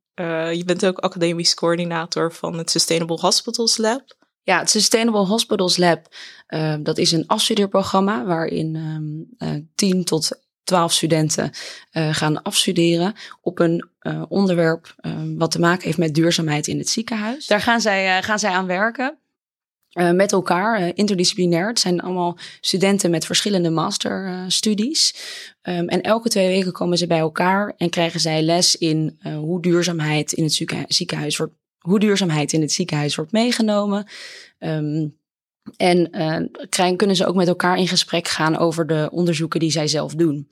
Je 0.52 0.62
bent 0.66 0.86
ook 0.86 0.98
academisch 0.98 1.54
coördinator 1.54 2.32
van 2.32 2.58
het 2.58 2.70
Sustainable 2.70 3.20
Hospitals 3.20 3.76
Lab. 3.76 4.16
Ja, 4.42 4.58
het 4.58 4.70
Sustainable 4.70 5.26
Hospitals 5.26 5.76
Lab, 5.76 6.14
uh, 6.48 6.74
dat 6.80 6.98
is 6.98 7.12
een 7.12 7.26
afstudeerprogramma 7.26 8.24
waarin 8.24 8.74
um, 8.74 9.26
uh, 9.38 9.62
10 9.74 10.04
tot 10.04 10.40
12 10.64 10.92
studenten 10.92 11.50
uh, 11.92 12.14
gaan 12.14 12.42
afstuderen 12.42 13.14
op 13.40 13.58
een 13.58 13.88
uh, 14.00 14.22
onderwerp 14.28 14.94
wat 15.36 15.50
te 15.50 15.58
maken 15.58 15.84
heeft 15.84 15.98
met 15.98 16.14
duurzaamheid 16.14 16.66
in 16.66 16.78
het 16.78 16.88
ziekenhuis. 16.88 17.46
Daar 17.46 17.60
gaan 17.60 17.80
zij, 17.80 18.22
gaan 18.22 18.38
zij 18.38 18.50
aan 18.50 18.66
werken. 18.66 19.18
Uh, 19.96 20.10
met 20.10 20.32
elkaar, 20.32 20.80
uh, 20.80 20.90
interdisciplinair. 20.94 21.68
Het 21.68 21.78
zijn 21.78 22.00
allemaal 22.00 22.38
studenten 22.60 23.10
met 23.10 23.26
verschillende 23.26 23.70
masterstudies. 23.70 25.14
Um, 25.62 25.88
en 25.88 26.00
elke 26.02 26.28
twee 26.28 26.48
weken 26.48 26.72
komen 26.72 26.98
ze 26.98 27.06
bij 27.06 27.18
elkaar 27.18 27.74
en 27.76 27.90
krijgen 27.90 28.20
zij 28.20 28.42
les 28.42 28.76
in 28.76 29.18
uh, 29.22 29.36
hoe 29.36 29.62
duurzaamheid 29.62 30.32
in 30.32 30.42
het 30.44 30.66
ziekenhuis 30.88 31.36
wordt 31.36 31.54
hoe 31.86 32.00
duurzaamheid 32.00 32.52
in 32.52 32.60
het 32.60 32.72
ziekenhuis 32.72 33.14
wordt 33.14 33.32
meegenomen. 33.32 34.06
Um, 34.58 35.18
en 35.76 36.08
uh, 36.80 36.96
kunnen 36.96 37.16
ze 37.16 37.26
ook 37.26 37.34
met 37.34 37.48
elkaar 37.48 37.78
in 37.78 37.88
gesprek 37.88 38.28
gaan 38.28 38.58
over 38.58 38.86
de 38.86 39.08
onderzoeken 39.12 39.60
die 39.60 39.70
zij 39.70 39.86
zelf 39.86 40.14
doen. 40.14 40.48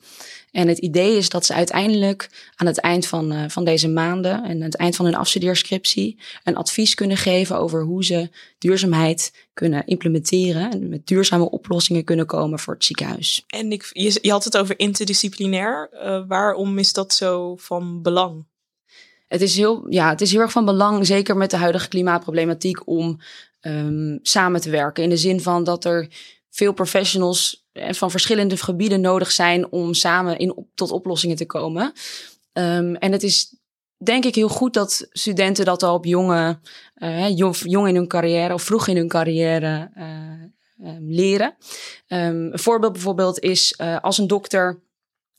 En 0.50 0.68
het 0.68 0.78
idee 0.78 1.16
is 1.16 1.28
dat 1.28 1.46
ze 1.46 1.54
uiteindelijk 1.54 2.50
aan 2.56 2.66
het 2.66 2.78
eind 2.78 3.06
van, 3.06 3.32
uh, 3.32 3.44
van 3.48 3.64
deze 3.64 3.88
maanden 3.88 4.44
en 4.44 4.50
aan 4.50 4.60
het 4.60 4.76
eind 4.76 4.96
van 4.96 5.04
hun 5.04 5.14
afstudeerscriptie 5.14 6.18
een 6.44 6.56
advies 6.56 6.94
kunnen 6.94 7.16
geven 7.16 7.58
over 7.58 7.82
hoe 7.82 8.04
ze 8.04 8.30
duurzaamheid 8.58 9.46
kunnen 9.52 9.86
implementeren 9.86 10.70
en 10.70 10.88
met 10.88 11.06
duurzame 11.06 11.50
oplossingen 11.50 12.04
kunnen 12.04 12.26
komen 12.26 12.58
voor 12.58 12.74
het 12.74 12.84
ziekenhuis. 12.84 13.44
En 13.46 13.72
ik, 13.72 13.90
je, 13.92 14.18
je 14.22 14.30
had 14.30 14.44
het 14.44 14.56
over 14.56 14.78
interdisciplinair. 14.78 15.90
Uh, 15.92 16.22
waarom 16.28 16.78
is 16.78 16.92
dat 16.92 17.14
zo 17.14 17.56
van 17.56 18.02
belang? 18.02 18.44
het 19.34 19.42
is 19.42 19.56
heel, 19.56 19.86
ja, 19.88 20.08
het 20.08 20.20
is 20.20 20.32
heel 20.32 20.40
erg 20.40 20.52
van 20.52 20.64
belang, 20.64 21.06
zeker 21.06 21.36
met 21.36 21.50
de 21.50 21.56
huidige 21.56 21.88
klimaatproblematiek, 21.88 22.88
om 22.88 23.20
um, 23.66 24.18
samen 24.22 24.60
te 24.60 24.70
werken. 24.70 25.02
In 25.02 25.08
de 25.08 25.16
zin 25.16 25.40
van 25.40 25.64
dat 25.64 25.84
er 25.84 26.08
veel 26.50 26.72
professionals 26.72 27.66
eh, 27.72 27.92
van 27.92 28.10
verschillende 28.10 28.56
gebieden 28.56 29.00
nodig 29.00 29.32
zijn 29.32 29.72
om 29.72 29.94
samen 29.94 30.38
in, 30.38 30.66
tot 30.74 30.90
oplossingen 30.90 31.36
te 31.36 31.46
komen. 31.46 31.92
Um, 32.52 32.96
en 32.96 33.12
het 33.12 33.22
is 33.22 33.56
denk 33.96 34.24
ik 34.24 34.34
heel 34.34 34.48
goed 34.48 34.74
dat 34.74 35.06
studenten 35.10 35.64
dat 35.64 35.82
al 35.82 35.94
op 35.94 36.04
jonge, 36.04 36.58
uh, 36.96 37.36
jong 37.36 37.88
in 37.88 37.94
hun 37.94 38.08
carrière 38.08 38.54
of 38.54 38.62
vroeg 38.62 38.88
in 38.88 38.96
hun 38.96 39.08
carrière 39.08 39.90
uh, 39.96 40.88
um, 40.88 41.12
leren. 41.12 41.54
Een 42.06 42.50
voorbeeld 42.54 42.92
bijvoorbeeld 42.92 43.38
is 43.38 43.78
als 44.00 44.18
een 44.18 44.26
dokter 44.26 44.82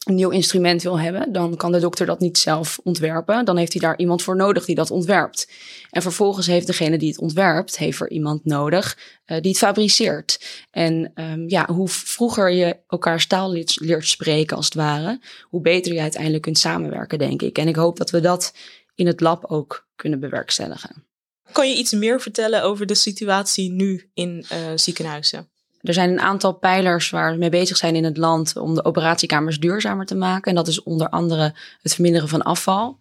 een 0.05 0.15
nieuw 0.15 0.29
instrument 0.29 0.83
wil 0.83 0.99
hebben, 0.99 1.31
dan 1.31 1.55
kan 1.55 1.71
de 1.71 1.79
dokter 1.79 2.05
dat 2.05 2.19
niet 2.19 2.37
zelf 2.37 2.79
ontwerpen. 2.83 3.45
Dan 3.45 3.57
heeft 3.57 3.71
hij 3.71 3.81
daar 3.81 3.97
iemand 3.97 4.21
voor 4.21 4.35
nodig 4.35 4.65
die 4.65 4.75
dat 4.75 4.91
ontwerpt. 4.91 5.51
En 5.89 6.01
vervolgens 6.01 6.47
heeft 6.47 6.67
degene 6.67 6.97
die 6.97 7.09
het 7.09 7.19
ontwerpt, 7.19 7.77
heeft 7.77 7.99
er 7.99 8.09
iemand 8.09 8.45
nodig 8.45 8.97
uh, 9.25 9.41
die 9.41 9.49
het 9.49 9.57
fabriceert. 9.57 10.63
En 10.71 11.11
um, 11.15 11.49
ja, 11.49 11.67
hoe 11.71 11.87
vroeger 11.87 12.51
je 12.51 12.77
elkaar 12.87 13.27
taal 13.27 13.51
leert, 13.51 14.05
spreken 14.07 14.57
als 14.57 14.65
het 14.65 14.73
ware, 14.73 15.19
hoe 15.41 15.61
beter 15.61 15.93
je 15.93 16.01
uiteindelijk 16.01 16.43
kunt 16.43 16.57
samenwerken, 16.57 17.17
denk 17.17 17.41
ik. 17.41 17.57
En 17.57 17.67
ik 17.67 17.75
hoop 17.75 17.97
dat 17.97 18.09
we 18.09 18.19
dat 18.19 18.53
in 18.95 19.07
het 19.07 19.21
lab 19.21 19.45
ook 19.45 19.87
kunnen 19.95 20.19
bewerkstelligen. 20.19 21.05
Kan 21.51 21.69
je 21.69 21.75
iets 21.75 21.91
meer 21.91 22.21
vertellen 22.21 22.63
over 22.63 22.85
de 22.85 22.95
situatie 22.95 23.71
nu 23.71 24.09
in 24.13 24.45
uh, 24.51 24.57
ziekenhuizen? 24.75 25.49
Er 25.85 25.93
zijn 25.93 26.09
een 26.09 26.19
aantal 26.19 26.53
pijlers 26.53 27.09
waar 27.09 27.31
we 27.31 27.37
mee 27.37 27.49
bezig 27.49 27.77
zijn 27.77 27.95
in 27.95 28.03
het 28.03 28.17
land 28.17 28.55
om 28.57 28.75
de 28.75 28.85
operatiekamers 28.85 29.59
duurzamer 29.59 30.05
te 30.05 30.15
maken. 30.15 30.49
En 30.49 30.55
dat 30.55 30.67
is 30.67 30.83
onder 30.83 31.09
andere 31.09 31.53
het 31.81 31.93
verminderen 31.93 32.29
van 32.29 32.41
afval. 32.41 32.97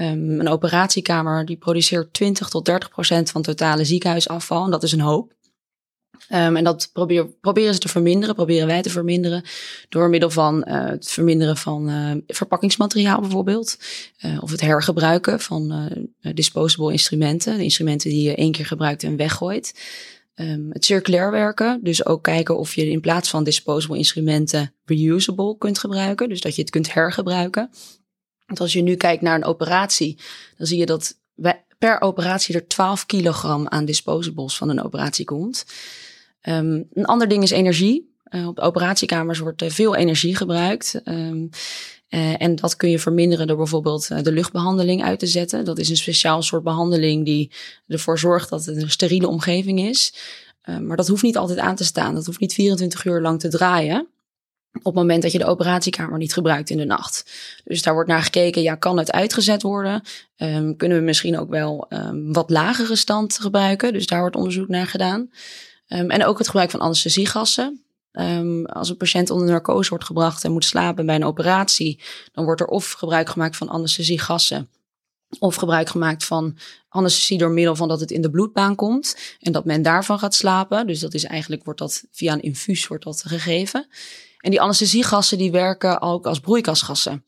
Um, 0.00 0.40
een 0.40 0.48
operatiekamer 0.48 1.44
die 1.44 1.56
produceert 1.56 2.12
20 2.12 2.48
tot 2.48 2.64
30 2.64 2.88
procent 2.88 3.30
van 3.30 3.42
totale 3.42 3.84
ziekenhuisafval. 3.84 4.64
En 4.64 4.70
dat 4.70 4.82
is 4.82 4.92
een 4.92 5.00
hoop. 5.00 5.32
Um, 6.30 6.56
en 6.56 6.64
dat 6.64 6.90
proberen 7.40 7.74
ze 7.74 7.80
te 7.80 7.88
verminderen, 7.88 8.34
proberen 8.34 8.66
wij 8.66 8.82
te 8.82 8.90
verminderen. 8.90 9.42
Door 9.88 10.08
middel 10.08 10.30
van 10.30 10.64
uh, 10.68 10.84
het 10.84 11.10
verminderen 11.10 11.56
van 11.56 11.90
uh, 11.90 12.10
verpakkingsmateriaal 12.26 13.20
bijvoorbeeld. 13.20 13.78
Uh, 14.24 14.42
of 14.42 14.50
het 14.50 14.60
hergebruiken 14.60 15.40
van 15.40 15.90
disposable 16.20 16.92
instrumenten. 16.92 17.56
De 17.56 17.62
instrumenten 17.62 18.10
die 18.10 18.22
je 18.22 18.34
één 18.34 18.52
keer 18.52 18.66
gebruikt 18.66 19.02
en 19.02 19.16
weggooit. 19.16 19.74
Um, 20.34 20.68
het 20.72 20.84
circulair 20.84 21.30
werken, 21.30 21.80
dus 21.82 22.06
ook 22.06 22.22
kijken 22.22 22.58
of 22.58 22.74
je 22.74 22.90
in 22.90 23.00
plaats 23.00 23.30
van 23.30 23.44
disposable 23.44 23.96
instrumenten 23.96 24.74
reusable 24.84 25.58
kunt 25.58 25.78
gebruiken. 25.78 26.28
Dus 26.28 26.40
dat 26.40 26.54
je 26.54 26.62
het 26.62 26.70
kunt 26.70 26.92
hergebruiken. 26.92 27.70
Want 28.46 28.60
als 28.60 28.72
je 28.72 28.82
nu 28.82 28.94
kijkt 28.94 29.22
naar 29.22 29.34
een 29.34 29.44
operatie, 29.44 30.18
dan 30.56 30.66
zie 30.66 30.78
je 30.78 30.86
dat 30.86 31.20
per 31.78 32.00
operatie 32.00 32.54
er 32.54 32.66
12 32.66 33.06
kilogram 33.06 33.68
aan 33.68 33.84
disposables 33.84 34.56
van 34.56 34.68
een 34.68 34.82
operatie 34.82 35.24
komt. 35.24 35.64
Um, 36.42 36.88
een 36.92 37.04
ander 37.04 37.28
ding 37.28 37.42
is 37.42 37.50
energie. 37.50 38.14
Uh, 38.30 38.46
op 38.46 38.58
operatiekamers 38.58 39.38
wordt 39.38 39.64
veel 39.66 39.96
energie 39.96 40.36
gebruikt. 40.36 41.00
Um, 41.04 41.50
uh, 42.14 42.42
en 42.42 42.56
dat 42.56 42.76
kun 42.76 42.90
je 42.90 42.98
verminderen 42.98 43.46
door 43.46 43.56
bijvoorbeeld 43.56 44.24
de 44.24 44.32
luchtbehandeling 44.32 45.02
uit 45.04 45.18
te 45.18 45.26
zetten. 45.26 45.64
Dat 45.64 45.78
is 45.78 45.88
een 45.88 45.96
speciaal 45.96 46.42
soort 46.42 46.62
behandeling 46.62 47.24
die 47.24 47.50
ervoor 47.88 48.18
zorgt 48.18 48.48
dat 48.48 48.64
het 48.64 48.76
een 48.76 48.90
steriele 48.90 49.28
omgeving 49.28 49.80
is. 49.80 50.14
maar 50.80 50.96
dat 50.96 51.08
hoeft 51.08 51.22
niet 51.22 51.36
altijd 51.36 51.58
aan 51.58 51.76
te 51.76 51.84
staan. 51.84 52.14
Dat 52.14 52.26
hoeft 52.26 52.40
niet 52.40 52.54
24 52.54 53.04
uur 53.04 53.20
lang 53.20 53.40
te 53.40 53.48
draaien 53.48 54.08
op 54.72 54.84
het 54.84 54.94
moment 54.94 55.22
dat 55.22 55.32
je 55.32 55.38
de 55.38 55.44
operatiekamer 55.44 56.18
niet 56.18 56.32
gebruikt 56.32 56.70
in 56.70 56.76
de 56.76 56.84
nacht. 56.84 57.30
Dus 57.64 57.82
daar 57.82 57.94
wordt 57.94 58.08
naar 58.08 58.22
gekeken, 58.22 58.62
ja, 58.62 58.74
kan 58.74 58.98
het 58.98 59.12
uitgezet 59.12 59.62
worden? 59.62 60.02
Um, 60.36 60.76
kunnen 60.76 60.98
we 60.98 61.04
misschien 61.04 61.38
ook 61.38 61.50
wel 61.50 61.86
um, 61.88 62.32
wat 62.32 62.50
lagere 62.50 62.96
stand 62.96 63.38
gebruiken? 63.38 63.92
Dus 63.92 64.06
daar 64.06 64.20
wordt 64.20 64.36
onderzoek 64.36 64.68
naar 64.68 64.86
gedaan. 64.86 65.30
Um, 65.88 66.10
en 66.10 66.24
ook 66.24 66.38
het 66.38 66.46
gebruik 66.46 66.70
van 66.70 66.80
anesthesiegassen. 66.80 67.82
Als 68.66 68.88
een 68.88 68.96
patiënt 68.96 69.30
onder 69.30 69.48
narcose 69.48 69.90
wordt 69.90 70.04
gebracht 70.04 70.44
en 70.44 70.52
moet 70.52 70.64
slapen 70.64 71.06
bij 71.06 71.14
een 71.14 71.24
operatie, 71.24 72.00
dan 72.32 72.44
wordt 72.44 72.60
er 72.60 72.66
of 72.66 72.92
gebruik 72.92 73.28
gemaakt 73.28 73.56
van 73.56 73.68
anesthesiegassen. 73.68 74.68
Of 75.38 75.54
gebruik 75.54 75.88
gemaakt 75.88 76.24
van 76.24 76.56
anesthesie 76.88 77.38
door 77.38 77.50
middel 77.50 77.76
van 77.76 77.88
dat 77.88 78.00
het 78.00 78.10
in 78.10 78.22
de 78.22 78.30
bloedbaan 78.30 78.74
komt 78.74 79.16
en 79.40 79.52
dat 79.52 79.64
men 79.64 79.82
daarvan 79.82 80.18
gaat 80.18 80.34
slapen. 80.34 80.86
Dus 80.86 81.00
dat 81.00 81.14
is 81.14 81.24
eigenlijk, 81.24 81.64
wordt 81.64 81.80
dat 81.80 82.04
via 82.10 82.32
een 82.32 82.42
infuus 82.42 82.86
wordt 82.86 83.04
dat 83.04 83.22
gegeven. 83.26 83.86
En 84.38 84.50
die 84.50 84.60
anesthesiegassen 84.60 85.38
die 85.38 85.50
werken 85.50 86.00
ook 86.00 86.26
als 86.26 86.40
broeikasgassen. 86.40 87.24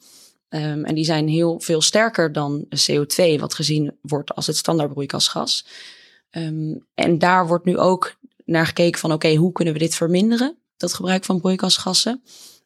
Um, 0.48 0.84
en 0.84 0.94
die 0.94 1.04
zijn 1.04 1.28
heel 1.28 1.60
veel 1.60 1.80
sterker 1.80 2.32
dan 2.32 2.66
CO2, 2.90 3.38
wat 3.38 3.54
gezien 3.54 3.96
wordt 4.00 4.34
als 4.34 4.46
het 4.46 4.56
standaard 4.56 4.92
broeikasgas. 4.92 5.66
Um, 6.30 6.86
en 6.94 7.18
daar 7.18 7.46
wordt 7.46 7.64
nu 7.64 7.78
ook 7.78 8.14
naar 8.44 8.66
gekeken 8.66 9.00
van 9.00 9.12
oké, 9.12 9.34
hoe 9.34 9.52
kunnen 9.52 9.74
we 9.74 9.80
dit 9.80 9.94
verminderen, 9.94 10.56
dat 10.76 10.95
gebruik 10.95 11.25
van 11.25 11.40
broeikasgassen? 11.40 12.23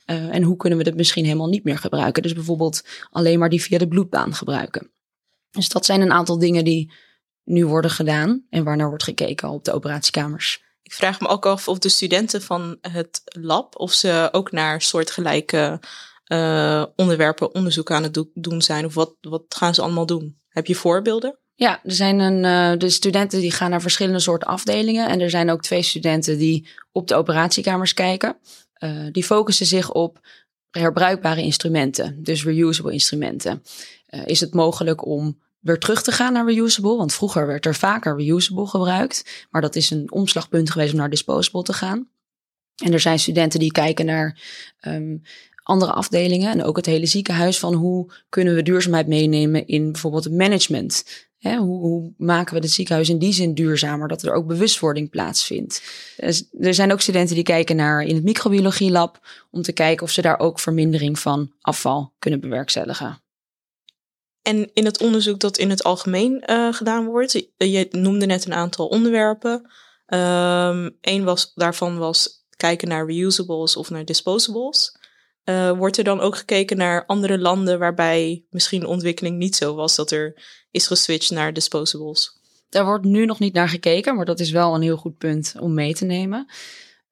Uh, 0.07 0.35
en 0.35 0.43
hoe 0.43 0.57
kunnen 0.57 0.79
we 0.79 0.85
het 0.85 0.97
misschien 0.97 1.25
helemaal 1.25 1.49
niet 1.49 1.65
meer 1.65 1.79
gebruiken? 1.79 2.23
Dus 2.23 2.33
bijvoorbeeld 2.33 2.83
alleen 3.11 3.39
maar 3.39 3.49
die 3.49 3.63
via 3.63 3.79
de 3.79 3.89
bloedbaan 3.89 4.35
gebruiken. 4.35 4.93
Dus 5.51 5.69
dat 5.69 5.85
zijn 5.85 6.01
een 6.01 6.13
aantal 6.13 6.39
dingen 6.39 6.65
die 6.65 6.93
nu 7.45 7.67
worden 7.67 7.91
gedaan 7.91 8.47
en 8.51 8.65
waarnaar 8.65 8.89
wordt 8.89 9.05
gekeken 9.05 9.49
op 9.49 9.65
de 9.65 9.73
operatiekamers. 9.73 10.63
Ik 10.83 10.93
vraag 10.93 11.21
me 11.21 11.29
ook 11.29 11.47
af 11.47 11.69
of 11.69 11.79
de 11.79 11.89
studenten 11.89 12.43
van 12.43 12.79
het 12.81 13.23
lab, 13.25 13.79
of 13.79 13.93
ze 13.93 14.29
ook 14.33 14.53
naar 14.53 14.83
soortgelijke 14.83 15.81
uh, 16.27 16.85
onderwerpen 16.97 17.55
onderzoek 17.55 17.91
aan 17.91 18.03
het 18.03 18.25
doen 18.35 18.63
zijn. 18.63 18.85
Of 18.85 18.95
wat, 18.95 19.17
wat 19.21 19.45
gaan 19.49 19.75
ze 19.75 19.83
allemaal 19.83 20.07
doen? 20.07 20.41
Heb 20.49 20.67
je 20.67 20.75
voorbeelden? 20.75 21.39
Ja, 21.59 21.81
er 21.85 21.93
zijn 21.93 22.19
een, 22.19 22.45
uh, 22.45 22.79
de 22.79 22.89
studenten 22.89 23.41
die 23.41 23.51
gaan 23.51 23.71
naar 23.71 23.81
verschillende 23.81 24.19
soorten 24.19 24.49
afdelingen. 24.49 25.09
En 25.09 25.21
er 25.21 25.31
zijn 25.31 25.51
ook 25.51 25.63
twee 25.63 25.83
studenten 25.83 26.39
die 26.39 26.69
op 26.93 27.09
de 27.09 27.15
operatiekamers 27.15 27.95
kijken. 27.95 28.37
Uh, 28.79 29.07
die 29.13 29.25
focussen 29.25 29.67
zich 29.67 29.93
op 29.93 30.21
herbruikbare 30.71 31.43
instrumenten, 31.43 32.23
dus 32.23 32.45
reusable 32.45 32.93
instrumenten. 32.93 33.63
Uh, 34.11 34.27
is 34.27 34.41
het 34.41 34.55
mogelijk 34.55 35.07
om 35.07 35.39
weer 35.61 35.79
terug 35.79 36.03
te 36.03 36.13
gaan 36.13 36.33
naar 36.33 36.53
reusable. 36.53 36.97
Want 36.97 37.15
vroeger 37.15 37.47
werd 37.47 37.67
er 37.67 37.75
vaker 37.75 38.17
reusable 38.17 38.67
gebruikt. 38.67 39.47
Maar 39.51 39.63
dat 39.63 39.77
is 39.77 39.91
een 39.91 40.13
omslagpunt 40.13 40.71
geweest 40.71 40.93
om 40.93 40.99
naar 40.99 41.11
disposable 41.11 41.63
te 41.63 41.73
gaan. 41.73 42.09
En 42.85 42.93
er 42.93 43.01
zijn 43.01 43.19
studenten 43.19 43.61
die 43.61 43.73
kijken 43.73 44.07
naar 44.07 44.41
um, 44.81 45.23
andere 45.69 45.93
afdelingen 45.93 46.51
en 46.51 46.65
ook 46.65 46.77
het 46.77 46.87
hele 46.87 47.07
ziekenhuis 47.07 47.59
van 47.59 47.75
hoe 47.75 48.13
kunnen 48.29 48.55
we 48.55 48.63
duurzaamheid 48.63 49.07
meenemen 49.07 49.67
in 49.67 49.93
bijvoorbeeld 49.93 50.25
het 50.25 50.33
management. 50.33 51.05
Hoe, 51.39 51.59
hoe, 51.61 52.13
maken 52.17 52.55
we 52.55 52.61
het 52.61 52.71
ziekenhuis 52.71 53.09
in 53.09 53.19
die 53.19 53.33
zin 53.33 53.55
duurzamer, 53.55 54.09
dat 54.09 54.23
er 54.23 54.33
ook 54.33 54.47
bewustwording 54.47 55.11
plaatsvindt. 55.11 55.83
Er 56.61 56.75
zijn 56.75 56.93
ook 56.93 57.01
studenten 57.01 57.35
die 57.35 57.45
kijken 57.45 57.77
naar 57.77 58.03
in 58.03 58.15
het 58.15 58.25
microbiologielab 58.25 59.21
om 59.51 59.63
te 59.63 59.73
kijken 59.73 60.05
of 60.05 60.11
ze 60.11 60.23
daar 60.23 60.39
ook 60.39 60.61
vermindering 60.61 61.19
van 61.19 61.53
afval 61.61 62.13
kunnen 62.19 62.41
bewerkstelligen. 62.41 63.23
En 64.43 64.71
in 64.73 64.85
het 64.85 65.01
onderzoek 65.01 65.41
dat 65.41 65.59
in 65.59 65.71
het 65.71 65.85
algemeen 65.85 66.43
uh, 66.47 66.73
gedaan 66.73 67.05
wordt, 67.07 67.33
je 67.57 67.89
noemde 67.91 68.27
net 68.27 68.47
een 68.47 68.55
aantal 68.55 68.87
onderwerpen. 68.87 69.71
Um, 70.07 70.97
Eén 71.01 71.25
was, 71.25 71.53
daarvan 71.55 71.99
was 71.99 72.47
kijken 72.57 72.89
naar 72.89 73.07
reusables 73.07 73.77
of 73.77 73.91
naar 73.91 74.05
disposables. 74.05 74.98
Uh, 75.49 75.71
wordt 75.71 75.97
er 75.97 76.05
dan 76.05 76.21
ook 76.21 76.37
gekeken 76.37 76.77
naar 76.77 77.07
andere 77.07 77.39
landen 77.39 77.79
waarbij 77.79 78.45
misschien 78.51 78.81
de 78.81 78.87
ontwikkeling 78.87 79.37
niet 79.37 79.57
zo 79.57 79.75
was 79.75 79.97
dat 79.97 80.11
er 80.11 80.43
is 80.71 80.87
geswitcht 80.87 81.31
naar 81.31 81.53
disposables? 81.53 82.41
Daar 82.69 82.85
wordt 82.85 83.05
nu 83.05 83.25
nog 83.25 83.39
niet 83.39 83.53
naar 83.53 83.69
gekeken, 83.69 84.17
maar 84.17 84.25
dat 84.25 84.41
is 84.41 84.51
wel 84.51 84.75
een 84.75 84.83
heel 84.83 84.97
goed 84.97 85.19
punt 85.19 85.55
om 85.61 85.75
mee 85.75 85.95
te 85.95 86.05
nemen. 86.05 86.47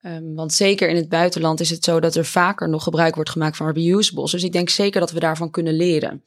Um, 0.01 0.35
want 0.35 0.53
zeker 0.53 0.89
in 0.89 0.95
het 0.95 1.09
buitenland 1.09 1.59
is 1.59 1.69
het 1.69 1.83
zo 1.83 1.99
dat 1.99 2.15
er 2.15 2.25
vaker 2.25 2.69
nog 2.69 2.83
gebruik 2.83 3.15
wordt 3.15 3.29
gemaakt 3.29 3.57
van 3.57 3.73
reusables. 3.73 4.31
Dus 4.31 4.43
ik 4.43 4.51
denk 4.51 4.69
zeker 4.69 4.99
dat 4.99 5.11
we 5.11 5.19
daarvan 5.19 5.51
kunnen 5.51 5.73
leren. 5.73 6.23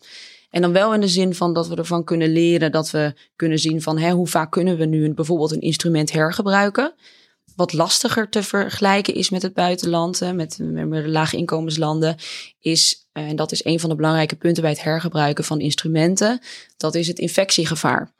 En 0.50 0.62
dan 0.62 0.73
wel 0.73 0.95
in 0.95 1.00
de 1.00 1.09
zin 1.09 1.35
van 1.35 1.52
dat 1.52 1.69
we 1.69 1.76
ervan 1.76 2.05
kunnen 2.05 2.33
leren, 2.33 2.73
dat 2.73 2.90
we 2.90 3.14
kunnen 3.37 3.59
zien 3.59 3.83
van 3.83 3.99
hè, 3.99 4.11
hoe 4.11 4.26
vaak 4.26 4.50
kunnen 4.50 4.76
we 4.76 4.85
nu 4.85 5.14
bijvoorbeeld 5.14 5.52
een 5.52 5.61
instrument 5.61 6.12
hergebruiken. 6.12 6.95
Wat 7.61 7.73
lastiger 7.73 8.29
te 8.29 8.43
vergelijken 8.43 9.14
is 9.14 9.31
met 9.31 9.43
het 9.43 9.55
buitenland, 9.55 10.21
met, 10.35 10.59
met 10.61 11.07
lage 11.07 11.37
inkomenslanden, 11.37 12.17
is, 12.61 13.09
en 13.12 13.37
dat 13.37 13.52
is 13.52 13.64
een 13.64 13.81
van 13.81 13.90
de 13.90 13.97
belangrijke 13.97 14.37
punten 14.37 14.62
bij 14.62 14.73
het 14.73 14.83
hergebruiken 14.83 15.45
van 15.45 15.61
instrumenten, 15.61 16.40
dat 16.76 16.95
is 16.95 17.07
het 17.07 17.19
infectiegevaar. 17.19 18.12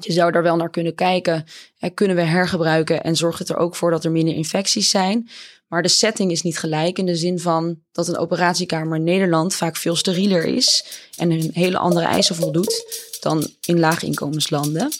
Je 0.00 0.12
zou 0.12 0.32
daar 0.32 0.42
wel 0.42 0.56
naar 0.56 0.70
kunnen 0.70 0.94
kijken. 0.94 1.44
Hè, 1.78 1.90
kunnen 1.90 2.16
we 2.16 2.22
hergebruiken 2.22 3.02
en 3.02 3.16
zorgt 3.16 3.38
het 3.38 3.48
er 3.48 3.56
ook 3.56 3.76
voor 3.76 3.90
dat 3.90 4.04
er 4.04 4.10
minder 4.10 4.34
infecties 4.34 4.90
zijn? 4.90 5.28
Maar 5.68 5.82
de 5.82 5.88
setting 5.88 6.30
is 6.30 6.42
niet 6.42 6.58
gelijk 6.58 6.98
in 6.98 7.06
de 7.06 7.16
zin 7.16 7.38
van 7.38 7.78
dat 7.92 8.08
een 8.08 8.18
operatiekamer 8.18 8.96
in 8.96 9.04
Nederland 9.04 9.54
vaak 9.54 9.76
veel 9.76 9.96
sterieler 9.96 10.44
is 10.44 10.84
en 11.16 11.30
een 11.30 11.50
hele 11.52 11.78
andere 11.78 12.06
eisen 12.06 12.34
voldoet 12.34 12.84
dan 13.20 13.50
in 13.66 13.78
laaginkomenslanden. 13.78 14.92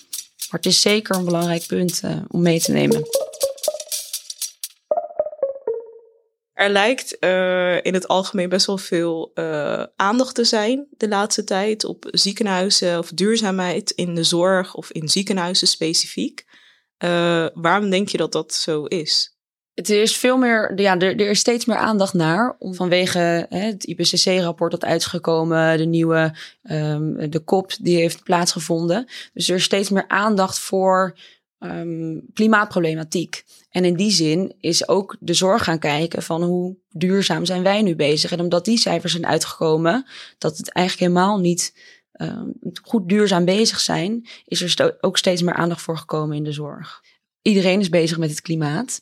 Maar 0.51 0.61
het 0.61 0.67
is 0.67 0.81
zeker 0.81 1.17
een 1.17 1.25
belangrijk 1.25 1.67
punt 1.67 2.01
uh, 2.05 2.17
om 2.29 2.43
mee 2.43 2.61
te 2.61 2.73
nemen. 2.73 3.26
Er 6.57 6.71
lijkt 6.71 7.17
uh, 7.21 7.85
in 7.85 7.95
het 7.95 8.09
algemeen 8.09 8.49
best 8.49 8.67
wel 8.67 8.79
veel 8.79 9.31
uh, 9.35 9.83
aandacht 9.97 10.35
te 10.35 10.45
zijn 10.45 10.87
de 10.91 11.09
laatste 11.09 11.45
tijd 11.45 11.85
op 11.85 12.07
ziekenhuizen 12.11 12.99
of 12.99 13.11
duurzaamheid 13.11 13.91
in 13.91 14.15
de 14.15 14.25
zorg 14.25 14.75
of 14.75 14.91
in 14.91 15.09
ziekenhuizen 15.09 15.67
specifiek. 15.69 16.45
waarom 17.55 17.91
denk 17.91 18.09
je 18.09 18.17
dat 18.17 18.33
dat 18.33 18.55
zo 18.55 18.85
is? 18.85 19.37
Het 19.75 19.91
is 19.91 20.17
veel 20.17 20.37
meer, 20.37 20.73
ja, 20.81 20.99
er, 20.99 21.21
er 21.21 21.31
is 21.31 21.39
steeds 21.39 21.65
meer 21.65 21.77
aandacht 21.77 22.15
naar. 22.15 22.57
Vanwege 22.59 23.47
hè, 23.49 23.59
het 23.59 23.85
IPCC-rapport 23.85 24.71
dat 24.71 24.85
uit 24.85 25.01
is 25.01 25.07
gekomen, 25.07 25.79
de 25.79 25.85
nieuwe, 25.85 26.37
um, 26.63 27.31
de 27.31 27.45
COP 27.45 27.73
die 27.81 27.97
heeft 27.97 28.23
plaatsgevonden. 28.23 29.07
Dus 29.33 29.49
er 29.49 29.55
is 29.55 29.65
steeds 29.65 29.91
meer 29.91 30.09
aandacht 30.09 30.59
voor 30.59 31.19
ehm, 31.71 32.19
klimaatproblematiek. 32.33 33.45
En 33.71 33.85
in 33.85 33.97
die 33.97 34.11
zin 34.11 34.55
is 34.61 34.89
ook 34.89 35.17
de 35.21 35.35
zorg 35.35 35.65
gaan 35.65 35.79
kijken 35.79 36.23
van 36.23 36.43
hoe 36.43 36.77
duurzaam 36.89 37.45
zijn 37.45 37.63
wij 37.63 37.83
nu 37.83 37.97
bezig. 37.97 38.33
En 38.33 38.41
omdat 38.41 38.65
die 38.65 38.79
cijfers 38.79 39.13
zijn 39.13 39.27
uitgekomen, 39.27 40.07
dat 40.39 40.59
het 40.59 40.71
eigenlijk 40.71 41.13
helemaal 41.13 41.39
niet 41.39 41.75
ehm, 42.13 42.49
goed 42.83 43.09
duurzaam 43.09 43.45
bezig 43.45 43.81
zijn, 43.81 44.27
is 44.45 44.79
er 44.79 44.97
ook 45.01 45.19
steeds 45.19 45.43
meer 45.43 45.55
aandacht 45.55 45.83
voor 45.83 45.99
gekomen 45.99 46.37
in 46.37 46.45
de 46.45 46.53
zorg. 46.53 47.03
Iedereen 47.43 47.81
is 47.81 47.89
bezig 47.89 48.19
met 48.19 48.31
het 48.31 48.41
klimaat. 48.41 49.01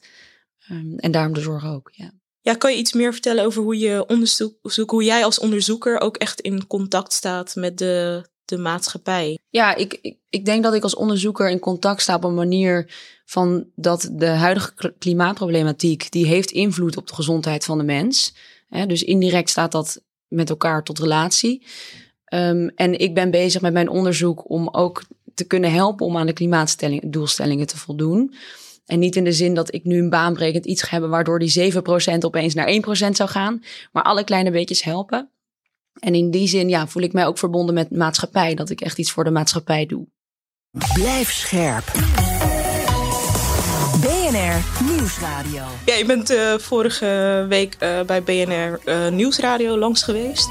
Ehm, 0.68 0.96
en 0.96 1.10
daarom 1.10 1.32
de 1.32 1.40
zorg 1.40 1.66
ook, 1.66 1.90
ja. 1.92 2.12
Ja, 2.40 2.54
kan 2.54 2.72
je 2.72 2.78
iets 2.78 2.92
meer 2.92 3.12
vertellen 3.12 3.44
over 3.44 3.62
hoe 3.62 3.78
je 3.78 4.06
onderzoek, 4.06 4.72
hoe 4.86 5.04
jij 5.04 5.24
als 5.24 5.38
onderzoeker 5.38 6.00
ook 6.00 6.16
echt 6.16 6.40
in 6.40 6.66
contact 6.66 7.12
staat 7.12 7.54
met 7.54 7.78
de, 7.78 8.24
de 8.44 8.58
maatschappij? 8.58 9.38
Ja, 9.48 9.74
ik, 9.74 9.98
ik, 10.00 10.16
ik 10.28 10.44
denk 10.44 10.62
dat 10.62 10.74
ik 10.74 10.82
als 10.82 10.94
onderzoeker 10.94 11.50
in 11.50 11.58
contact 11.58 12.02
sta 12.02 12.14
op 12.14 12.24
een 12.24 12.34
manier 12.34 12.92
van 13.24 13.66
dat 13.74 14.10
de 14.12 14.26
huidige 14.26 14.94
klimaatproblematiek, 14.98 16.10
die 16.10 16.26
heeft 16.26 16.50
invloed 16.50 16.96
op 16.96 17.06
de 17.06 17.14
gezondheid 17.14 17.64
van 17.64 17.78
de 17.78 17.84
mens. 17.84 18.34
dus 18.86 19.02
indirect 19.02 19.50
staat 19.50 19.72
dat 19.72 20.02
met 20.28 20.50
elkaar 20.50 20.82
tot 20.82 20.98
relatie. 20.98 21.66
Um, 22.34 22.68
en 22.68 22.98
ik 22.98 23.14
ben 23.14 23.30
bezig 23.30 23.60
met 23.60 23.72
mijn 23.72 23.88
onderzoek 23.88 24.50
om 24.50 24.68
ook 24.68 25.02
te 25.34 25.44
kunnen 25.44 25.72
helpen 25.72 26.06
om 26.06 26.16
aan 26.16 26.26
de 26.26 26.32
klimaatdoelstellingen 26.32 27.66
te 27.66 27.76
voldoen. 27.76 28.34
En 28.86 28.98
niet 28.98 29.16
in 29.16 29.24
de 29.24 29.32
zin 29.32 29.54
dat 29.54 29.74
ik 29.74 29.84
nu 29.84 29.98
een 29.98 30.10
baanbrekend 30.10 30.66
iets 30.66 30.82
ga 30.82 30.90
hebben 30.90 31.10
waardoor 31.10 31.38
die 31.38 31.72
7% 31.72 31.76
opeens 32.18 32.54
naar 32.54 32.68
1% 32.68 33.10
zou 33.10 33.28
gaan. 33.28 33.62
Maar 33.92 34.02
alle 34.02 34.24
kleine 34.24 34.50
beetjes 34.50 34.82
helpen. 34.82 35.30
En 36.00 36.14
in 36.14 36.30
die 36.30 36.48
zin 36.48 36.68
ja, 36.68 36.86
voel 36.86 37.02
ik 37.02 37.12
mij 37.12 37.26
ook 37.26 37.38
verbonden 37.38 37.74
met 37.74 37.90
maatschappij. 37.90 38.54
Dat 38.54 38.70
ik 38.70 38.80
echt 38.80 38.98
iets 38.98 39.12
voor 39.12 39.24
de 39.24 39.30
maatschappij 39.30 39.86
doe. 39.86 40.06
Blijf 40.94 41.32
scherp. 41.32 41.92
BNR 44.00 44.84
Nieuwsradio. 44.84 45.62
Ja, 45.86 45.94
je 45.94 46.04
bent 46.06 46.30
uh, 46.30 46.58
vorige 46.58 47.46
week 47.48 47.76
uh, 47.80 48.00
bij 48.02 48.22
BNR 48.22 48.80
uh, 48.84 49.06
eh, 49.06 49.12
Nieuwsradio 49.12 49.78
langs 49.78 50.02
geweest. 50.02 50.50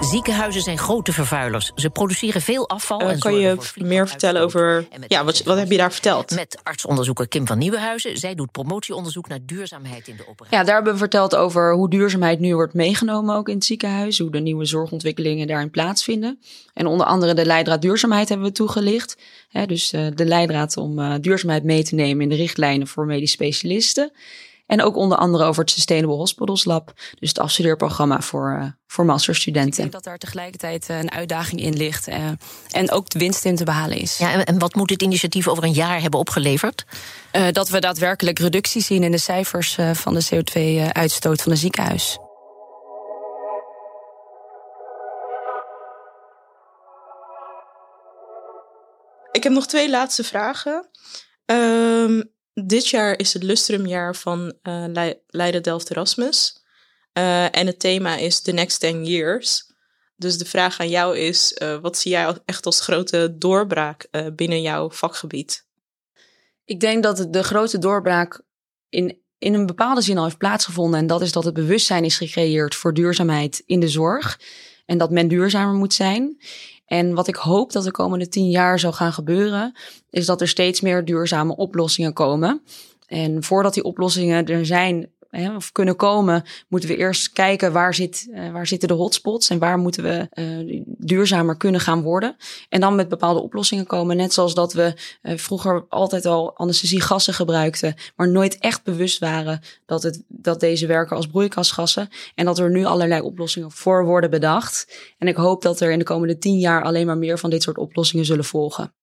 Ziekenhuizen 0.00 0.62
zijn 0.62 0.78
grote 0.78 1.12
vervuilers. 1.12 1.72
Ze 1.74 1.90
produceren 1.90 2.40
veel 2.40 2.68
afval. 2.68 3.00
en 3.00 3.18
kan 3.18 3.34
je 3.34 3.56
meer 3.74 4.08
vertellen 4.08 4.42
over. 4.42 4.88
Ja, 5.08 5.24
wat, 5.24 5.42
wat 5.42 5.58
heb 5.58 5.70
je 5.70 5.76
daar 5.76 5.92
verteld? 5.92 6.30
Met 6.30 6.58
artsonderzoeker 6.62 7.28
Kim 7.28 7.46
van 7.46 7.58
Nieuwenhuizen. 7.58 8.18
Zij 8.18 8.34
doet 8.34 8.50
promotieonderzoek 8.50 9.28
naar 9.28 9.38
duurzaamheid 9.42 10.08
in 10.08 10.16
de 10.16 10.28
operatie. 10.28 10.58
Ja, 10.58 10.64
daar 10.64 10.74
hebben 10.74 10.92
we 10.92 10.98
verteld 10.98 11.36
over 11.36 11.74
hoe 11.74 11.90
duurzaamheid 11.90 12.40
nu 12.40 12.54
wordt 12.54 12.74
meegenomen 12.74 13.34
ook 13.34 13.48
in 13.48 13.54
het 13.54 13.64
ziekenhuis. 13.64 14.18
Hoe 14.18 14.30
de 14.30 14.40
nieuwe 14.40 14.64
zorgontwikkelingen 14.64 15.46
daarin 15.46 15.70
plaatsvinden. 15.70 16.40
En 16.74 16.86
onder 16.86 17.06
andere 17.06 17.34
de 17.34 17.46
leidraad 17.46 17.82
duurzaamheid 17.82 18.28
hebben 18.28 18.46
we 18.46 18.52
toegelicht. 18.52 19.16
dus 19.66 19.90
de 19.90 20.24
leidraad 20.24 20.76
om 20.76 21.20
duurzaamheid 21.20 21.64
mee 21.64 21.84
te 21.84 21.94
nemen 21.94 22.22
in 22.22 22.28
de 22.28 22.36
richtlijnen 22.36 22.86
voor 22.86 23.06
medisch 23.06 23.32
specialisten. 23.32 24.12
En 24.66 24.82
ook 24.82 24.96
onder 24.96 25.18
andere 25.18 25.44
over 25.44 25.62
het 25.62 25.70
Sustainable 25.70 26.16
Hospitals 26.16 26.64
Lab. 26.64 26.92
Dus 27.18 27.28
het 27.28 27.38
afstudeerprogramma 27.38 28.20
voor, 28.20 28.58
uh, 28.60 28.66
voor 28.86 29.04
masterstudenten. 29.04 29.70
Ik 29.70 29.76
denk 29.76 29.92
dat 29.92 30.04
daar 30.04 30.18
tegelijkertijd 30.18 30.88
uh, 30.90 30.98
een 30.98 31.10
uitdaging 31.10 31.60
in 31.60 31.76
ligt. 31.76 32.08
Uh, 32.08 32.16
en 32.70 32.90
ook 32.90 33.08
de 33.08 33.18
winst 33.18 33.44
in 33.44 33.56
te 33.56 33.64
behalen 33.64 33.98
is. 33.98 34.18
Ja, 34.18 34.44
en 34.44 34.58
wat 34.58 34.74
moet 34.74 34.88
dit 34.88 35.02
initiatief 35.02 35.48
over 35.48 35.64
een 35.64 35.72
jaar 35.72 36.00
hebben 36.00 36.20
opgeleverd? 36.20 36.84
dat 37.52 37.68
we 37.68 37.80
daadwerkelijk 37.80 38.38
reductie 38.38 38.82
zien 38.82 39.02
in 39.02 39.10
de 39.10 39.18
cijfers 39.18 39.78
van 39.92 40.14
de 40.14 40.24
CO2-uitstoot 40.24 41.42
van 41.42 41.52
de 41.52 41.58
ziekenhuis. 41.58 42.18
Ik 49.32 49.42
heb 49.42 49.52
nog 49.52 49.66
twee 49.66 49.90
laatste 49.90 50.24
vragen. 50.24 50.88
Um, 51.46 52.35
dit 52.64 52.88
jaar 52.88 53.18
is 53.18 53.32
het 53.32 53.42
lustrumjaar 53.42 54.16
van 54.16 54.54
uh, 54.62 55.10
Leiden 55.26 55.62
Delft 55.62 55.90
Erasmus. 55.90 56.64
Uh, 57.12 57.56
en 57.56 57.66
het 57.66 57.80
thema 57.80 58.16
is 58.16 58.40
The 58.40 58.52
Next 58.52 58.80
10 58.80 59.04
Years. 59.04 59.72
Dus 60.16 60.38
de 60.38 60.44
vraag 60.44 60.80
aan 60.80 60.88
jou 60.88 61.18
is, 61.18 61.56
uh, 61.62 61.78
wat 61.78 61.98
zie 61.98 62.10
jij 62.10 62.38
echt 62.44 62.66
als 62.66 62.80
grote 62.80 63.34
doorbraak 63.38 64.08
binnen 64.32 64.62
jouw 64.62 64.90
vakgebied? 64.90 65.66
Ik 66.64 66.80
denk 66.80 67.02
dat 67.02 67.32
de 67.32 67.42
grote 67.42 67.78
doorbraak 67.78 68.40
in, 68.88 69.18
in 69.38 69.54
een 69.54 69.66
bepaalde 69.66 70.00
zin 70.00 70.18
al 70.18 70.24
heeft 70.24 70.38
plaatsgevonden. 70.38 71.00
En 71.00 71.06
dat 71.06 71.20
is 71.22 71.32
dat 71.32 71.44
het 71.44 71.54
bewustzijn 71.54 72.04
is 72.04 72.16
gecreëerd 72.16 72.74
voor 72.74 72.94
duurzaamheid 72.94 73.62
in 73.66 73.80
de 73.80 73.88
zorg. 73.88 74.40
En 74.86 74.98
dat 74.98 75.10
men 75.10 75.28
duurzamer 75.28 75.74
moet 75.74 75.94
zijn. 75.94 76.38
En 76.86 77.14
wat 77.14 77.28
ik 77.28 77.36
hoop 77.36 77.72
dat 77.72 77.84
de 77.84 77.90
komende 77.90 78.28
tien 78.28 78.50
jaar 78.50 78.78
zal 78.78 78.92
gaan 78.92 79.12
gebeuren, 79.12 79.76
is 80.10 80.26
dat 80.26 80.40
er 80.40 80.48
steeds 80.48 80.80
meer 80.80 81.04
duurzame 81.04 81.56
oplossingen 81.56 82.12
komen. 82.12 82.62
En 83.06 83.42
voordat 83.42 83.74
die 83.74 83.84
oplossingen 83.84 84.46
er 84.46 84.66
zijn, 84.66 85.10
of 85.30 85.72
kunnen 85.72 85.96
komen, 85.96 86.44
moeten 86.68 86.88
we 86.88 86.96
eerst 86.96 87.32
kijken 87.32 87.72
waar, 87.72 87.94
zit, 87.94 88.26
uh, 88.30 88.50
waar 88.52 88.66
zitten 88.66 88.88
de 88.88 88.94
hotspots 88.94 89.50
en 89.50 89.58
waar 89.58 89.78
moeten 89.78 90.02
we 90.02 90.28
uh, 90.34 90.82
duurzamer 90.98 91.56
kunnen 91.56 91.80
gaan 91.80 92.02
worden. 92.02 92.36
En 92.68 92.80
dan 92.80 92.94
met 92.94 93.08
bepaalde 93.08 93.42
oplossingen 93.42 93.86
komen. 93.86 94.16
Net 94.16 94.32
zoals 94.32 94.54
dat 94.54 94.72
we 94.72 94.94
uh, 95.22 95.36
vroeger 95.36 95.86
altijd 95.88 96.26
al 96.26 96.56
anesthesiegassen 96.56 97.34
gebruikten, 97.34 97.94
maar 98.16 98.28
nooit 98.28 98.58
echt 98.58 98.84
bewust 98.84 99.18
waren 99.18 99.60
dat, 99.86 100.02
het, 100.02 100.22
dat 100.28 100.60
deze 100.60 100.86
werken 100.86 101.16
als 101.16 101.26
broeikasgassen. 101.26 102.08
En 102.34 102.44
dat 102.44 102.58
er 102.58 102.70
nu 102.70 102.84
allerlei 102.84 103.20
oplossingen 103.20 103.70
voor 103.70 104.04
worden 104.04 104.30
bedacht. 104.30 104.98
En 105.18 105.28
ik 105.28 105.36
hoop 105.36 105.62
dat 105.62 105.80
er 105.80 105.90
in 105.90 105.98
de 105.98 106.04
komende 106.04 106.38
tien 106.38 106.58
jaar 106.58 106.82
alleen 106.82 107.06
maar 107.06 107.18
meer 107.18 107.38
van 107.38 107.50
dit 107.50 107.62
soort 107.62 107.78
oplossingen 107.78 108.24
zullen 108.24 108.44
volgen. 108.44 108.94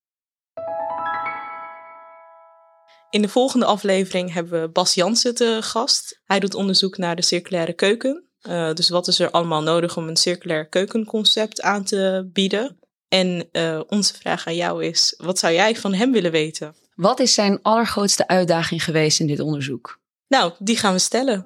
In 3.14 3.22
de 3.22 3.30
volgende 3.30 3.66
aflevering 3.66 4.34
hebben 4.34 4.62
we 4.62 4.68
Bas 4.68 4.94
Jansen 4.94 5.36
te 5.36 5.58
gast. 5.62 6.22
Hij 6.26 6.40
doet 6.40 6.54
onderzoek 6.54 6.98
naar 6.98 7.16
de 7.16 7.22
circulaire 7.22 7.74
keuken. 7.74 8.24
Uh, 8.42 8.74
dus 8.74 8.90
wat 8.90 9.08
is 9.08 9.20
er 9.20 9.32
allemaal 9.32 9.62
nodig 9.62 9.98
om 9.98 10.08
een 10.08 10.18
circulair 10.18 10.68
keukenconcept 10.68 11.62
aan 11.62 11.84
te 11.84 12.30
bieden? 12.34 12.80
En 13.08 13.50
uh, 13.52 13.82
onze 13.88 14.14
vraag 14.14 14.48
aan 14.48 14.56
jou 14.56 14.86
is: 14.86 15.14
wat 15.18 15.40
zou 15.40 15.54
jij 15.54 15.76
van 15.76 15.94
hem 15.94 16.12
willen 16.12 16.32
weten? 16.32 16.76
Wat 16.96 17.20
is 17.20 17.34
zijn 17.34 17.60
allergrootste 17.62 18.28
uitdaging 18.28 18.84
geweest 18.84 19.20
in 19.20 19.28
dit 19.28 19.40
onderzoek? 19.40 20.00
Nou, 20.28 20.54
die 20.60 20.78
gaan 20.78 20.94
we 20.94 21.00
stellen. 21.00 21.46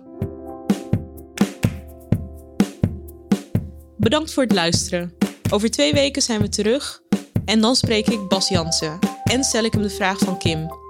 Bedankt 3.97 4.33
voor 4.33 4.43
het 4.43 4.53
luisteren. 4.53 5.13
Over 5.49 5.71
twee 5.71 5.93
weken 5.93 6.21
zijn 6.21 6.41
we 6.41 6.49
terug 6.49 7.01
en 7.45 7.61
dan 7.61 7.75
spreek 7.75 8.07
ik 8.07 8.27
Bas 8.27 8.49
Jansen 8.49 8.99
en 9.23 9.43
stel 9.43 9.63
ik 9.63 9.73
hem 9.73 9.81
de 9.81 9.89
vraag 9.89 10.17
van 10.17 10.37
Kim. 10.37 10.86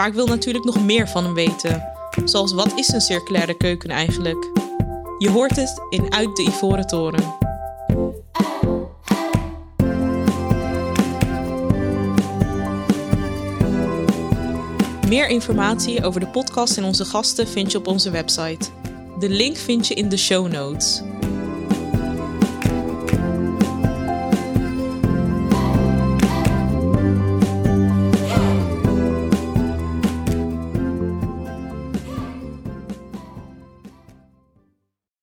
Maar 0.00 0.08
ik 0.08 0.14
wil 0.14 0.26
natuurlijk 0.26 0.64
nog 0.64 0.84
meer 0.84 1.08
van 1.08 1.24
hem 1.24 1.34
weten. 1.34 1.92
Zoals 2.24 2.52
wat 2.52 2.72
is 2.74 2.88
een 2.88 3.00
circulaire 3.00 3.56
keuken 3.56 3.90
eigenlijk? 3.90 4.50
Je 5.18 5.30
hoort 5.30 5.56
het 5.56 5.82
in 5.90 6.12
Uit 6.12 6.36
de 6.36 6.42
Ivoren 6.42 6.86
Toren. 6.86 7.34
Meer 15.08 15.28
informatie 15.28 16.04
over 16.04 16.20
de 16.20 16.28
podcast 16.28 16.76
en 16.76 16.84
onze 16.84 17.04
gasten 17.04 17.48
vind 17.48 17.72
je 17.72 17.78
op 17.78 17.86
onze 17.86 18.10
website. 18.10 18.68
De 19.18 19.28
link 19.28 19.56
vind 19.56 19.86
je 19.86 19.94
in 19.94 20.08
de 20.08 20.16
show 20.16 20.52
notes. 20.52 21.02